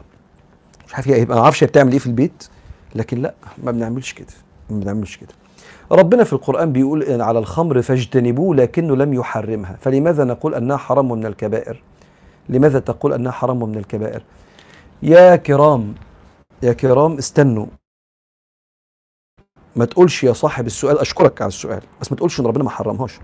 مش 0.88 0.96
عارف 0.96 1.08
هي 1.08 1.26
ما 1.26 1.40
أعرفش 1.40 1.64
بتعمل 1.64 1.92
إيه 1.92 2.00
في 2.00 2.08
البيت 2.08 2.48
لكن 2.96 3.22
لا 3.22 3.34
ما 3.64 3.72
بنعملش 3.72 4.14
كده 4.14 4.28
ما 4.70 4.80
بنعملش 4.80 5.18
كده. 5.18 5.34
ربنا 5.92 6.24
في 6.24 6.34
القرآن 6.34 6.72
بيقول 6.72 7.04
إن 7.04 7.22
على 7.22 7.40
الخمر 7.40 7.82
فاجتنبوه 7.82 8.56
لكنه 8.56 8.96
لم 8.96 9.14
يحرمها. 9.14 9.78
فلماذا 9.82 10.24
نقول 10.24 10.56
أنها 10.56 10.78
حرام 10.78 11.12
من 11.12 11.26
الكبائر؟ 11.26 11.84
لماذا 12.50 12.80
تقول 12.80 13.14
أنها 13.14 13.32
حرام 13.32 13.64
من 13.64 13.76
الكبائر؟ 13.76 14.24
يا 15.04 15.36
كرام 15.36 15.96
يا 16.64 16.74
كرام 16.74 17.18
استنوا. 17.18 17.66
ما 19.76 19.86
تقولش 19.86 20.24
يا 20.24 20.34
صاحب 20.34 20.66
السؤال 20.66 21.00
أشكرك 21.00 21.42
على 21.42 21.48
السؤال 21.50 21.82
بس 22.02 22.12
ما 22.12 22.18
تقولش 22.18 22.40
إن 22.40 22.46
ربنا 22.46 22.64
ما 22.64 22.70
حرمهاش. 22.70 23.20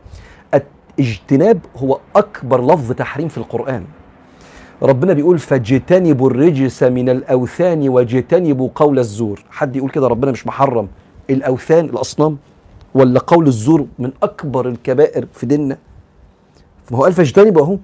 الاجتناب 0.99 1.59
هو 1.77 1.99
أكبر 2.15 2.65
لفظ 2.65 2.91
تحريم 2.91 3.27
في 3.27 3.37
القرآن. 3.37 3.85
ربنا 4.81 5.13
بيقول 5.13 5.39
فاجتنبوا 5.39 6.29
الرجس 6.29 6.83
من 6.83 7.09
الأوثان 7.09 7.89
واجتنبوا 7.89 8.69
قول 8.75 8.99
الزور. 8.99 9.43
حد 9.49 9.75
يقول 9.75 9.89
كده 9.89 10.07
ربنا 10.07 10.31
مش 10.31 10.47
محرم؟ 10.47 10.87
الأوثان 11.29 11.85
الأصنام. 11.85 12.37
ولا 12.95 13.19
قول 13.19 13.47
الزور 13.47 13.85
من 13.99 14.11
أكبر 14.23 14.69
الكبائر 14.69 15.27
في 15.33 15.45
ديننا؟ 15.45 15.77
ما 16.91 16.97
هو 16.97 17.03
قال 17.03 17.13
فاجتنبوا 17.13 17.61
اهو 17.61 17.77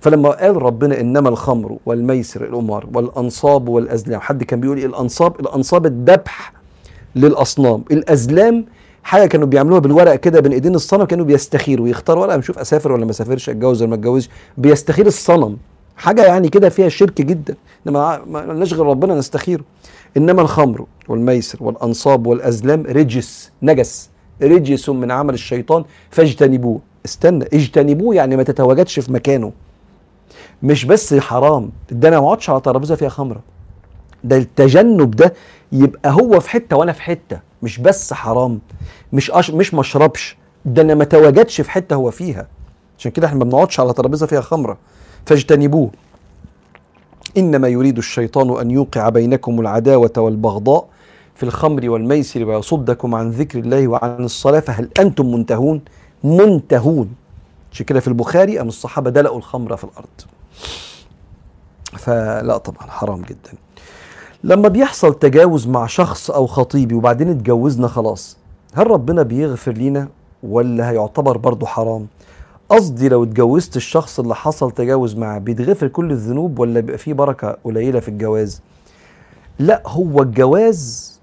فلما 0.00 0.28
قال 0.28 0.62
ربنا 0.62 1.00
إنما 1.00 1.28
الخمر 1.28 1.76
والميسر 1.86 2.44
الامار 2.44 2.88
والأنصاب 2.94 3.68
والأزلام 3.68 4.20
حد 4.20 4.42
كان 4.44 4.60
بيقول 4.60 4.78
إيه؟ 4.78 4.86
الأنصاب 4.86 5.40
الأنصاب 5.40 5.86
الذبح 5.86 6.52
للأصنام. 7.16 7.84
الأزلام 7.90 8.64
حاجة 9.02 9.26
كانوا 9.26 9.46
بيعملوها 9.46 9.80
بالورق 9.80 10.14
كده 10.14 10.40
بين 10.40 10.52
إيدين 10.52 10.74
الصنم 10.74 11.04
كانوا 11.04 11.24
بيستخيروا 11.24 11.88
يختار 11.88 12.18
ورقة 12.18 12.36
نشوف 12.36 12.58
أسافر 12.58 12.92
ولا 12.92 13.04
ما 13.04 13.10
أسافرش 13.10 13.48
أتجوز 13.50 13.82
ولا 13.82 13.90
ما 13.90 13.96
أتجوزش. 13.96 14.28
بيستخير 14.58 15.06
الصنم. 15.06 15.56
حاجة 15.96 16.24
يعني 16.24 16.48
كده 16.48 16.68
فيها 16.68 16.88
شرك 16.88 17.22
جدا. 17.22 17.54
إنما 17.86 18.20
ما 18.26 18.52
نشغل 18.52 18.86
ربنا 18.86 19.14
نستخيره. 19.14 19.64
إنما 20.16 20.42
الخمر 20.42 20.86
والميسر 21.08 21.58
والأنصاب 21.64 22.26
والأزلام 22.26 22.82
رجس 22.86 23.50
نجس. 23.62 24.10
رجس 24.42 24.88
من 24.88 25.10
عمل 25.10 25.34
الشيطان 25.34 25.84
فاجتنبوه. 26.10 26.80
استنى 27.04 27.44
اجتنبوه 27.52 28.14
يعني 28.14 28.36
ما 28.36 28.42
تتواجدش 28.42 28.98
في 29.00 29.12
مكانه. 29.12 29.52
مش 30.62 30.84
بس 30.84 31.14
حرام 31.14 31.70
ده 31.90 32.08
أنا 32.08 32.20
ما 32.20 32.26
أقعدش 32.26 32.50
على 32.50 32.60
ترابيزه 32.60 32.94
فيها 32.94 33.08
خمرة. 33.08 33.40
ده 34.24 34.36
التجنب 34.36 35.10
ده 35.10 35.34
يبقى 35.72 36.10
هو 36.12 36.40
في 36.40 36.50
حتة 36.50 36.76
وأنا 36.76 36.92
في 36.92 37.02
حتة 37.02 37.40
مش 37.62 37.78
بس 37.78 38.12
حرام 38.12 38.60
مش 39.12 39.30
أش... 39.30 39.50
مش 39.50 39.74
مشربش 39.74 40.36
ده 40.64 40.82
أنا 40.82 40.94
ما 40.94 41.04
تواجدش 41.04 41.60
في 41.60 41.70
حتة 41.70 41.96
هو 41.96 42.10
فيها. 42.10 42.46
عشان 42.98 43.10
كده 43.10 43.26
إحنا 43.26 43.38
ما 43.38 43.44
بنقعدش 43.44 43.80
على 43.80 43.92
ترابيزة 43.92 44.26
فيها 44.26 44.40
خمرة. 44.40 44.78
فاجتنبوه. 45.26 45.90
إنما 47.36 47.68
يريد 47.68 47.98
الشيطان 47.98 48.60
أن 48.60 48.70
يوقع 48.70 49.08
بينكم 49.08 49.60
العداوة 49.60 50.12
والبغضاء 50.16 50.86
في 51.34 51.42
الخمر 51.42 51.90
والميسر 51.90 52.44
ويصدكم 52.44 53.14
عن 53.14 53.30
ذكر 53.30 53.58
الله 53.58 53.88
وعن 53.88 54.24
الصلاة 54.24 54.60
فهل 54.60 54.88
أنتم 55.00 55.32
منتهون؟ 55.34 55.80
منتهون. 56.24 57.14
عشان 57.72 57.86
كده 57.86 58.00
في 58.00 58.08
البخاري 58.08 58.60
أم 58.60 58.68
الصحابة 58.68 59.10
دلقوا 59.10 59.38
الخمر 59.38 59.76
في 59.76 59.84
الأرض؟ 59.84 60.08
فلا 61.98 62.56
طبعا 62.56 62.90
حرام 62.90 63.22
جدا. 63.22 63.52
لما 64.44 64.68
بيحصل 64.68 65.14
تجاوز 65.18 65.66
مع 65.68 65.86
شخص 65.86 66.30
أو 66.30 66.46
خطيبي 66.46 66.94
وبعدين 66.94 67.28
اتجوزنا 67.30 67.88
خلاص 67.88 68.36
هل 68.74 68.90
ربنا 68.90 69.22
بيغفر 69.22 69.72
لينا 69.72 70.08
ولا 70.42 70.90
هيعتبر 70.90 71.36
برضه 71.36 71.66
حرام؟ 71.66 72.06
قصدي 72.68 73.08
لو 73.08 73.22
اتجوزت 73.24 73.76
الشخص 73.76 74.20
اللي 74.20 74.34
حصل 74.34 74.70
تجاوز 74.70 75.16
معاه 75.16 75.38
بيتغفر 75.38 75.88
كل 75.88 76.10
الذنوب 76.10 76.58
ولا 76.58 76.80
بيبقى 76.80 76.98
فيه 76.98 77.12
بركة 77.12 77.56
قليلة 77.64 78.00
في 78.00 78.08
الجواز؟ 78.08 78.60
لا 79.58 79.82
هو 79.86 80.22
الجواز 80.22 81.13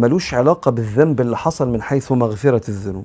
ملوش 0.00 0.34
علاقة 0.34 0.70
بالذنب 0.70 1.20
اللي 1.20 1.36
حصل 1.36 1.68
من 1.68 1.82
حيث 1.82 2.12
مغفرة 2.12 2.68
الذنوب. 2.68 3.04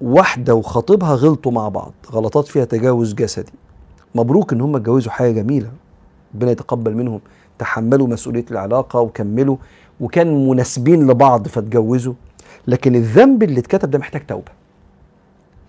واحدة 0.00 0.54
وخطيبها 0.54 1.14
غلطوا 1.14 1.52
مع 1.52 1.68
بعض 1.68 1.92
غلطات 2.12 2.48
فيها 2.48 2.64
تجاوز 2.64 3.14
جسدي. 3.14 3.52
مبروك 4.14 4.52
إن 4.52 4.60
هم 4.60 4.76
اتجوزوا 4.76 5.12
حاجة 5.12 5.30
جميلة. 5.30 5.70
ربنا 6.34 6.50
يتقبل 6.50 6.94
منهم. 6.94 7.20
تحملوا 7.58 8.08
مسؤولية 8.08 8.44
العلاقة 8.50 9.00
وكملوا. 9.00 9.56
وكان 10.00 10.48
مناسبين 10.48 11.06
لبعض 11.06 11.48
فاتجوزوا. 11.48 12.14
لكن 12.66 12.94
الذنب 12.94 13.42
اللي 13.42 13.60
اتكتب 13.60 13.90
ده 13.90 13.98
محتاج 13.98 14.26
توبة. 14.26 14.52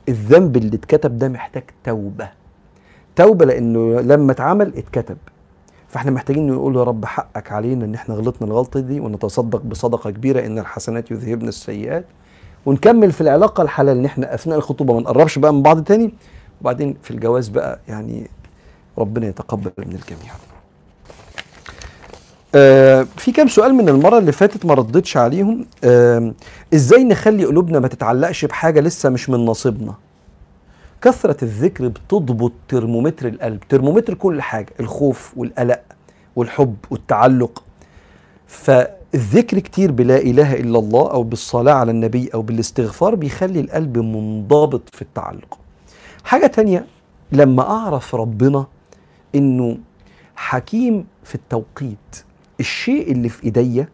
الذنب 0.09 0.57
اللي 0.57 0.75
اتكتب 0.75 1.17
ده 1.17 1.29
محتاج 1.29 1.63
توبة. 1.83 2.29
توبة 3.15 3.45
لأنه 3.45 4.01
لما 4.01 4.31
اتعمل 4.31 4.73
اتكتب. 4.77 5.17
فاحنا 5.91 6.11
محتاجين 6.11 6.47
نقول 6.47 6.75
يا 6.75 6.83
رب 6.83 7.05
حقك 7.05 7.51
علينا 7.51 7.85
إن 7.85 7.95
إحنا 7.95 8.15
غلطنا 8.15 8.47
الغلطة 8.47 8.79
دي 8.79 8.99
ونتصدق 8.99 9.61
بصدقة 9.61 10.09
كبيرة 10.11 10.45
إن 10.45 10.59
الحسنات 10.59 11.11
يذهبن 11.11 11.47
السيئات. 11.47 12.05
ونكمل 12.65 13.11
في 13.11 13.21
العلاقة 13.21 13.63
الحلال 13.63 13.97
إن 13.97 14.05
إحنا 14.05 14.33
أثناء 14.33 14.57
الخطوبة 14.57 14.93
ما 14.93 14.99
نقربش 14.99 15.39
بقى 15.39 15.53
من 15.53 15.61
بعض 15.61 15.83
تاني. 15.83 16.13
وبعدين 16.61 16.97
في 17.03 17.11
الجواز 17.11 17.47
بقى 17.47 17.79
يعني 17.87 18.29
ربنا 18.97 19.27
يتقبل 19.27 19.71
من 19.77 19.91
الجميع. 19.95 20.33
آه 22.55 23.07
في 23.17 23.31
كام 23.31 23.47
سؤال 23.47 23.73
من 23.73 23.89
المرة 23.89 24.17
اللي 24.17 24.31
فاتت 24.31 24.65
ما 24.65 24.73
ردتش 24.73 25.17
عليهم. 25.17 25.65
آه 25.83 26.33
إزاي 26.73 27.03
نخلي 27.03 27.45
قلوبنا 27.45 27.79
ما 27.79 27.87
تتعلقش 27.87 28.45
بحاجة 28.45 28.79
لسه 28.79 29.09
مش 29.09 29.29
من 29.29 29.45
نصيبنا؟ 29.45 29.93
كثرة 31.01 31.43
الذكر 31.43 31.87
بتضبط 31.87 32.51
ترمومتر 32.67 33.27
القلب 33.27 33.59
ترمومتر 33.69 34.13
كل 34.13 34.41
حاجة 34.41 34.73
الخوف 34.79 35.33
والقلق 35.37 35.81
والحب 36.35 36.75
والتعلق. 36.91 37.63
فالذكر 38.47 39.59
كتير 39.59 39.91
بلا 39.91 40.17
إله 40.17 40.53
إلا 40.53 40.79
الله 40.79 41.11
أو 41.11 41.23
بالصلاة 41.23 41.73
على 41.73 41.91
النبي 41.91 42.29
أو 42.33 42.41
بالاستغفار 42.41 43.15
بيخلي 43.15 43.59
القلب 43.59 43.97
منضبط 43.97 44.95
في 44.95 45.01
التعلق. 45.01 45.59
حاجة 46.23 46.47
تانية 46.47 46.85
لما 47.31 47.63
أعرف 47.69 48.15
ربنا 48.15 48.65
إنه 49.35 49.77
حكيم 50.35 51.05
في 51.23 51.35
التوقيت 51.35 52.23
الشيء 52.59 53.11
اللي 53.11 53.29
في 53.29 53.43
إيديا 53.43 53.87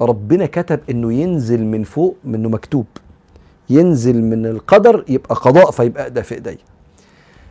ربنا 0.00 0.46
كتب 0.46 0.80
إنه 0.90 1.12
ينزل 1.12 1.64
من 1.64 1.82
فوق 1.84 2.16
منه 2.24 2.48
مكتوب. 2.48 2.86
ينزل 3.70 4.22
من 4.22 4.46
القدر 4.46 5.04
يبقى 5.08 5.34
قضاء 5.34 5.70
فيبقى 5.70 6.10
ده 6.10 6.22
في 6.22 6.34
إيديا. 6.34 6.58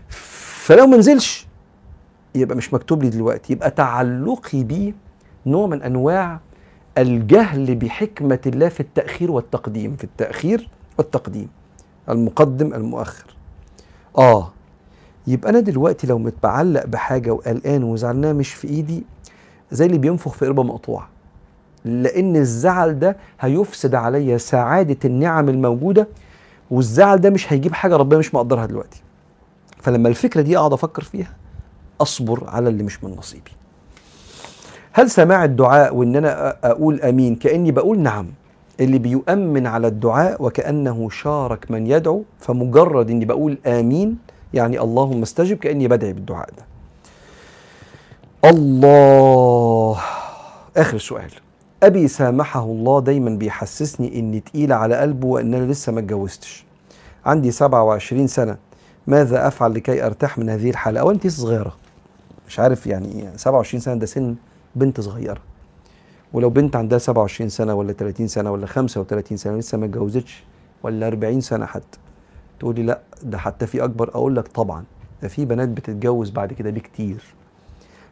فلو 0.10 0.88
ما 0.88 0.98
نزلش 0.98 1.48
يبقى 2.36 2.58
مش 2.58 2.74
مكتوب 2.74 3.04
لي 3.04 3.10
دلوقتي 3.10 3.54
يبقى 3.54 3.72
تعلقي 3.72 4.64
بيه 4.64 4.94
نوع 5.46 5.68
من 5.68 5.82
أنواع 5.82 6.40
الجهل 6.98 7.76
بحكمة 7.76 8.40
الله 8.46 8.70
في 8.70 8.80
التأخير 8.80 9.32
والتقديم 9.32 9.96
في 9.96 10.04
التأخير 10.04 10.70
والتقديم. 10.98 11.50
المقدم 12.10 12.74
المؤخر. 12.74 13.36
آه 14.18 14.52
يبقى 15.28 15.50
أنا 15.50 15.60
دلوقتي 15.60 16.08
لو 16.08 16.18
متعلق 16.20 16.86
بحاجة 16.86 17.32
وقلقان 17.32 17.84
وزعلانها 17.84 18.34
مش 18.34 18.54
في 18.54 18.68
إيدي 18.68 19.04
زي 19.72 19.86
اللي 19.86 19.98
بينفخ 19.98 20.32
في 20.34 20.46
قربة 20.46 20.64
مقطوعة. 20.64 21.10
لأن 21.86 22.36
الزعل 22.36 23.00
ده 23.00 23.18
هيفسد 23.40 23.96
عليا 23.96 24.38
سعادة 24.38 24.98
النعم 25.06 25.50
الموجودة 25.50 26.08
والزعل 26.72 27.18
ده 27.22 27.30
مش 27.30 27.54
هيجيب 27.54 27.74
حاجة 27.74 27.96
ربنا 27.96 28.20
مش 28.20 28.34
مقدرها 28.36 28.66
دلوقتي. 28.66 29.02
فلما 29.82 30.10
الفكرة 30.10 30.42
دي 30.42 30.58
أقعد 30.58 30.74
أفكر 30.74 31.04
فيها 31.04 31.34
أصبر 32.02 32.44
على 32.50 32.70
اللي 32.70 32.84
مش 32.84 33.04
من 33.04 33.16
نصيبي. 33.18 33.52
هل 34.94 35.10
سماع 35.10 35.44
الدعاء 35.44 35.96
وإن 35.96 36.16
أنا 36.16 36.58
أقول 36.64 37.02
آمين 37.02 37.36
كأني 37.36 37.72
بقول 37.72 38.00
نعم؟ 38.00 38.28
اللي 38.80 39.00
بيؤمن 39.00 39.68
على 39.68 39.88
الدعاء 39.88 40.44
وكأنه 40.44 41.10
شارك 41.10 41.72
من 41.72 41.88
يدعو 41.88 42.24
فمجرد 42.40 43.10
إني 43.10 43.26
بقول 43.26 43.58
آمين 43.66 44.18
يعني 44.54 44.80
اللهم 44.82 45.22
استجب 45.22 45.58
كأني 45.58 45.88
بدعي 45.88 46.14
بالدعاء 46.14 46.50
ده. 46.58 46.66
الله! 48.50 49.98
آخر 50.78 50.98
سؤال. 50.98 51.32
أبي 51.84 52.08
سامحه 52.08 52.64
الله 52.64 53.02
دايما 53.02 53.30
بيحسسني 53.30 54.20
إني 54.20 54.40
تقيله 54.40 54.76
على 54.76 54.96
قلبه 54.96 55.28
وإن 55.28 55.54
أنا 55.54 55.72
لسه 55.72 55.92
ما 55.92 56.00
اتجوزتش. 56.00 56.66
عندي 57.26 57.52
27 57.52 58.28
سنة. 58.28 58.58
ماذا 59.08 59.48
أفعل 59.48 59.74
لكي 59.74 60.06
أرتاح 60.06 60.38
من 60.38 60.50
هذه 60.50 60.70
الحالة؟ 60.70 61.00
أو 61.00 61.12
انت 61.12 61.28
صغيرة. 61.28 61.76
مش 62.48 62.60
عارف 62.60 62.88
يعني 62.88 63.12
إيه 63.12 63.38
27 63.38 63.82
سنة 63.82 63.96
ده 63.96 64.06
سن 64.06 64.36
بنت 64.76 65.02
صغيرة. 65.02 65.42
ولو 66.34 66.50
بنت 66.50 66.76
عندها 66.76 66.98
27 66.98 67.50
سنة 67.50 67.74
ولا 67.74 67.94
30 67.94 68.28
سنة 68.28 68.52
ولا 68.52 68.66
35 68.66 69.38
سنة 69.38 69.58
لسه 69.58 69.78
ما 69.78 69.86
اتجوزتش 69.86 70.44
ولا 70.84 71.08
40 71.08 71.42
سنة 71.42 71.66
حتى 71.66 71.98
تقولي 72.60 72.84
لأ 72.84 73.00
ده 73.24 73.38
حتى 73.38 73.68
في 73.68 73.84
أكبر. 73.84 74.10
أقول 74.10 74.36
لك 74.36 74.48
طبعا 74.48 74.84
ده 75.22 75.28
في 75.28 75.46
بنات 75.46 75.70
بتتجوز 75.70 76.30
بعد 76.30 76.54
كده 76.54 76.70
بكتير. 76.70 77.24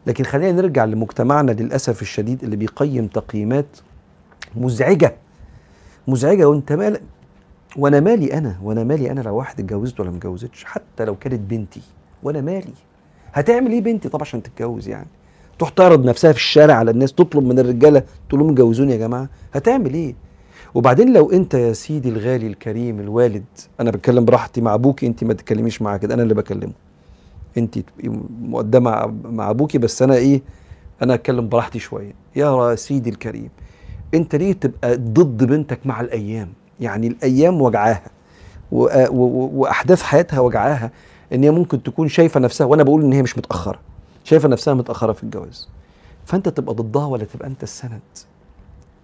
لكن 0.07 0.23
خلينا 0.23 0.51
نرجع 0.51 0.85
لمجتمعنا 0.85 1.51
للأسف 1.51 2.01
الشديد 2.01 2.43
اللي 2.43 2.55
بيقيم 2.55 3.07
تقييمات 3.07 3.65
مزعجة. 4.55 5.15
مزعجة 6.07 6.49
وانت 6.49 6.71
مال 6.71 6.99
وأنا 7.77 7.99
مالي 7.99 8.33
أنا؟ 8.33 8.55
وأنا 8.63 8.83
مالي 8.83 9.11
أنا 9.11 9.21
لو 9.21 9.35
واحد 9.35 9.59
اتجوزت 9.59 9.99
ولا 9.99 10.11
متجوزتش؟ 10.11 10.63
حتى 10.63 11.05
لو 11.05 11.15
كانت 11.15 11.39
بنتي. 11.39 11.81
وأنا 12.23 12.41
مالي. 12.41 12.73
هتعمل 13.33 13.71
إيه 13.71 13.81
بنتي 13.81 14.09
طب 14.09 14.21
عشان 14.21 14.43
تتجوز 14.43 14.87
يعني؟ 14.87 15.07
تروح 15.59 15.69
تعرض 15.69 16.05
نفسها 16.05 16.31
في 16.31 16.37
الشارع 16.37 16.73
على 16.73 16.91
الناس 16.91 17.13
تطلب 17.13 17.43
من 17.43 17.59
الرجالة 17.59 18.03
تقول 18.29 18.41
لهم 18.41 18.49
اتجوزوني 18.49 18.91
يا 18.91 18.97
جماعة؟ 18.97 19.29
هتعمل 19.53 19.93
إيه؟ 19.93 20.15
وبعدين 20.75 21.13
لو 21.13 21.31
أنت 21.31 21.53
يا 21.53 21.73
سيدي 21.73 22.09
الغالي 22.09 22.47
الكريم 22.47 22.99
الوالد 22.99 23.45
أنا 23.79 23.91
بتكلم 23.91 24.25
براحتي 24.25 24.61
مع 24.61 24.73
ابوكي 24.73 25.07
أنت 25.07 25.23
ما 25.23 25.33
تتكلميش 25.33 25.81
معاه 25.81 25.97
كده 25.97 26.13
أنا 26.13 26.23
اللي 26.23 26.33
بكلمه. 26.33 26.73
انت 27.57 27.79
مقدمة 28.41 29.05
مع 29.23 29.49
ابوكي 29.49 29.77
بس 29.77 30.01
أنا 30.01 30.15
إيه 30.15 30.41
أنا 31.01 31.13
اتكلم 31.13 31.49
براحتي 31.49 31.79
شوية. 31.79 32.13
يا 32.35 32.75
سيدي 32.75 33.09
الكريم 33.09 33.49
انت 34.13 34.35
ليه 34.35 34.53
تبقى 34.53 34.97
ضد 34.97 35.43
بنتك 35.43 35.79
مع 35.85 36.01
الأيام؟ 36.01 36.49
يعني 36.79 37.07
الأيام 37.07 37.61
وجعاها 37.61 38.01
واحداث 38.71 40.01
حياتها 40.01 40.39
وجعاها 40.39 40.91
ان 41.33 41.43
هي 41.43 41.51
ممكن 41.51 41.83
تكون 41.83 42.07
شايفة 42.07 42.39
نفسها 42.39 42.67
وأنا 42.67 42.83
بقول 42.83 43.01
ان 43.03 43.13
هي 43.13 43.21
مش 43.21 43.37
متأخرة 43.37 43.79
شايفة 44.23 44.47
نفسها 44.49 44.73
متأخرة 44.73 45.11
في 45.13 45.23
الجواز. 45.23 45.69
فانت 46.25 46.49
تبقى 46.49 46.75
ضدها 46.75 47.05
ولا 47.05 47.23
تبقى 47.23 47.47
انت 47.47 47.63
السند؟ 47.63 47.99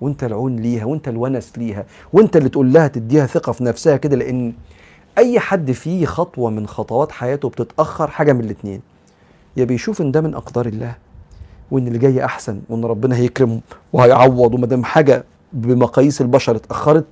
وانت 0.01 0.23
العون 0.23 0.55
ليها 0.55 0.85
وانت 0.85 1.07
الونس 1.07 1.57
ليها 1.57 1.85
وانت 2.13 2.37
اللي 2.37 2.49
تقول 2.49 2.73
لها 2.73 2.87
تديها 2.87 3.25
ثقة 3.25 3.51
في 3.51 3.63
نفسها 3.63 3.97
كده 3.97 4.15
لأن 4.15 4.53
أي 5.17 5.39
حد 5.39 5.71
فيه 5.71 6.05
خطوة 6.05 6.49
من 6.49 6.67
خطوات 6.67 7.11
حياته 7.11 7.49
بتتأخر 7.49 8.07
حاجة 8.07 8.33
من 8.33 8.43
الاتنين. 8.43 8.81
يا 9.57 9.65
بيشوف 9.65 10.01
إن 10.01 10.11
ده 10.11 10.21
من 10.21 10.33
أقدار 10.35 10.65
الله 10.65 10.95
وإن 11.71 11.87
اللي 11.87 11.97
جاي 11.99 12.25
أحسن 12.25 12.61
وإن 12.69 12.85
ربنا 12.85 13.15
هيكرمه 13.15 13.61
وهيعوض 13.93 14.53
وما 14.53 14.67
دام 14.67 14.83
حاجة 14.83 15.23
بمقاييس 15.53 16.21
البشر 16.21 16.55
اتأخرت 16.55 17.05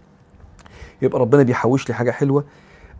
يبقى 1.01 1.19
ربنا 1.19 1.43
بيحوش 1.43 1.89
لي 1.89 1.95
حاجة 1.95 2.11
حلوة. 2.11 2.43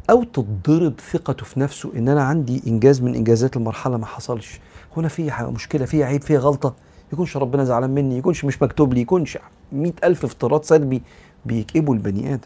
أو 0.10 0.24
تتضرب 0.24 0.94
ثقته 1.12 1.46
في 1.46 1.60
نفسه 1.60 1.92
إن 1.96 2.10
أنا 2.10 2.24
عندي 2.24 2.64
إنجاز 2.68 3.02
من 3.02 3.16
إنجازات 3.16 3.58
المرحلة 3.58 3.98
ما 3.98 4.06
حصلش. 4.06 4.60
هنا 4.98 5.08
في 5.08 5.32
مشكلة 5.42 5.86
في 5.86 6.04
عيب 6.04 6.22
في 6.22 6.38
غلطة. 6.38 6.74
يكونش 7.14 7.38
ربنا 7.38 7.64
زعلان 7.64 7.90
مني 7.90 8.18
يكونش 8.18 8.46
مش 8.46 8.62
مكتوب 8.62 8.94
لي 8.94 9.02
يكونش 9.02 9.38
مئة 9.72 9.94
ألف 10.04 10.24
افتراض 10.26 10.64
سلبي 10.64 11.02
بيكئبوا 11.46 11.94
البني 11.96 12.34
آدم. 12.34 12.42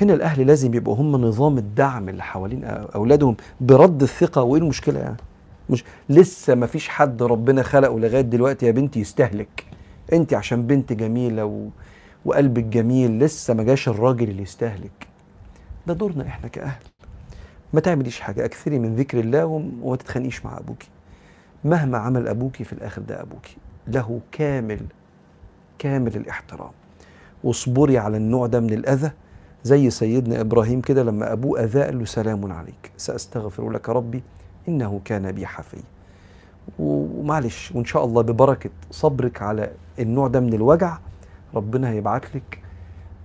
هنا 0.00 0.14
الأهل 0.14 0.46
لازم 0.46 0.74
يبقوا 0.74 0.96
هم 0.96 1.16
نظام 1.16 1.58
الدعم 1.58 2.08
اللي 2.08 2.22
حوالين 2.22 2.64
أولادهم 2.64 3.36
برد 3.60 4.02
الثقة. 4.02 4.42
وإيه 4.42 4.62
المشكلة 4.62 5.00
يعني؟ 5.00 5.16
مش 5.70 5.84
لسه 6.08 6.54
ما 6.54 6.66
فيش 6.66 6.88
حد 6.88 7.22
ربنا 7.22 7.62
خلقه 7.62 7.98
لغاية 7.98 8.20
دلوقتي 8.20 8.66
يا 8.66 8.70
بنتي 8.70 9.00
يستهلك. 9.00 9.64
أنت 10.12 10.34
عشان 10.34 10.66
بنت 10.66 10.92
جميلة 10.92 11.44
و... 11.44 11.68
وقلبك 12.24 12.64
جميل 12.64 13.18
لسه 13.18 13.54
ما 13.54 13.62
جاش 13.62 13.88
الراجل 13.88 14.28
اللي 14.28 14.42
يستهلك. 14.42 15.08
ده 15.86 15.94
دورنا 15.94 16.26
إحنا 16.26 16.48
كأهل. 16.48 16.82
ما 17.72 17.80
تعمليش 17.80 18.20
حاجة 18.20 18.44
أكثري 18.44 18.78
من 18.78 18.96
ذكر 18.96 19.20
الله 19.20 19.46
وما 19.46 19.96
تتخانقيش 19.96 20.44
مع 20.44 20.58
أبوكي. 20.58 20.88
مهما 21.64 21.98
عمل 21.98 22.28
أبوكي 22.28 22.64
في 22.64 22.72
الآخر 22.72 23.02
ده 23.02 23.22
أبوكي. 23.22 23.56
له 23.88 24.20
كامل 24.32 24.80
كامل 25.78 26.16
الإحترام. 26.16 26.70
واصبري 27.44 27.98
على 27.98 28.16
النوع 28.16 28.46
ده 28.46 28.60
من 28.60 28.72
الأذى. 28.72 29.10
زي 29.64 29.90
سيدنا 29.90 30.40
إبراهيم 30.40 30.80
كده 30.80 31.02
لما 31.02 31.32
أبوه 31.32 31.64
أذاه 31.64 31.84
قال 31.84 31.98
له 31.98 32.04
سلام 32.04 32.52
عليك 32.52 32.90
سأستغفر 32.96 33.70
لك 33.70 33.88
ربي 33.88 34.22
إنه 34.68 35.00
كان 35.04 35.32
بي 35.32 35.46
حفي. 35.46 35.76
ومعلش 36.78 37.72
وإن 37.74 37.84
شاء 37.84 38.04
الله 38.04 38.22
ببركة 38.22 38.70
صبرك 38.90 39.42
على 39.42 39.70
النوع 39.98 40.28
ده 40.28 40.40
من 40.40 40.54
الوجع 40.54 40.98
ربنا 41.54 41.90
هيبعت 41.90 42.36
لك 42.36 42.58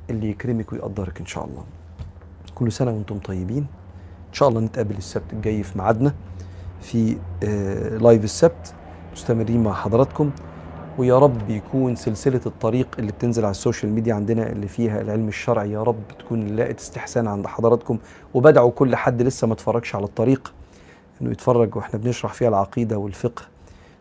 اللي 0.09 0.29
يكرمك 0.29 0.73
ويقدرك 0.73 1.19
إن 1.19 1.25
شاء 1.25 1.45
الله. 1.45 1.63
كل 2.55 2.71
سنة 2.71 2.91
وأنتم 2.91 3.19
طيبين. 3.19 3.65
إن 4.29 4.33
شاء 4.33 4.49
الله 4.49 4.61
نتقابل 4.61 4.97
السبت 4.97 5.33
الجاي 5.33 5.63
في 5.63 5.77
ميعادنا 5.77 6.13
في 6.81 7.17
آه 7.43 7.97
live 7.97 8.23
السبت 8.23 8.73
مستمرين 9.13 9.63
مع 9.63 9.73
حضراتكم. 9.73 10.31
ويا 10.97 11.19
رب 11.19 11.49
يكون 11.49 11.95
سلسلة 11.95 12.41
الطريق 12.45 12.87
اللي 12.99 13.11
بتنزل 13.11 13.43
على 13.43 13.51
ال 13.51 13.57
social 13.57 13.91
media 13.91 14.13
عندنا 14.13 14.49
اللي 14.49 14.67
فيها 14.67 15.01
العلم 15.01 15.27
الشرعي 15.27 15.71
يا 15.71 15.83
رب 15.83 16.03
تكون 16.19 16.55
لقت 16.55 16.79
استحسان 16.79 17.27
عند 17.27 17.47
حضراتكم. 17.47 17.97
وبدعوا 18.33 18.71
كل 18.71 18.95
حد 18.95 19.21
لسه 19.21 19.47
ما 19.47 19.53
اتفرجش 19.53 19.95
على 19.95 20.03
الطريق 20.05 20.53
إنه 21.21 21.31
يتفرج 21.31 21.75
وإحنا 21.75 21.99
بنشرح 21.99 22.33
فيها 22.33 22.49
العقيدة 22.49 22.97
والفقه 22.97 23.43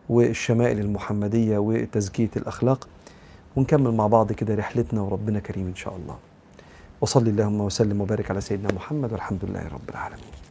والشمائل 0.09 0.79
المحمدية 0.79 1.57
وتزكية 1.57 2.29
الأخلاق. 2.37 2.87
ونكمل 3.55 3.91
مع 3.91 4.07
بعض 4.07 4.31
كده 4.31 4.55
رحلتنا 4.55 5.01
وربنا 5.01 5.39
كريم 5.39 5.67
إن 5.67 5.75
شاء 5.75 5.95
الله. 5.95 6.15
وصلي 7.01 7.29
اللهم 7.29 7.61
وسلم 7.61 8.01
وبارك 8.01 8.31
على 8.31 8.41
سيدنا 8.41 8.73
محمد 8.73 9.11
والحمد 9.11 9.45
لله 9.45 9.67
رب 9.67 9.89
العالمين. 9.89 10.44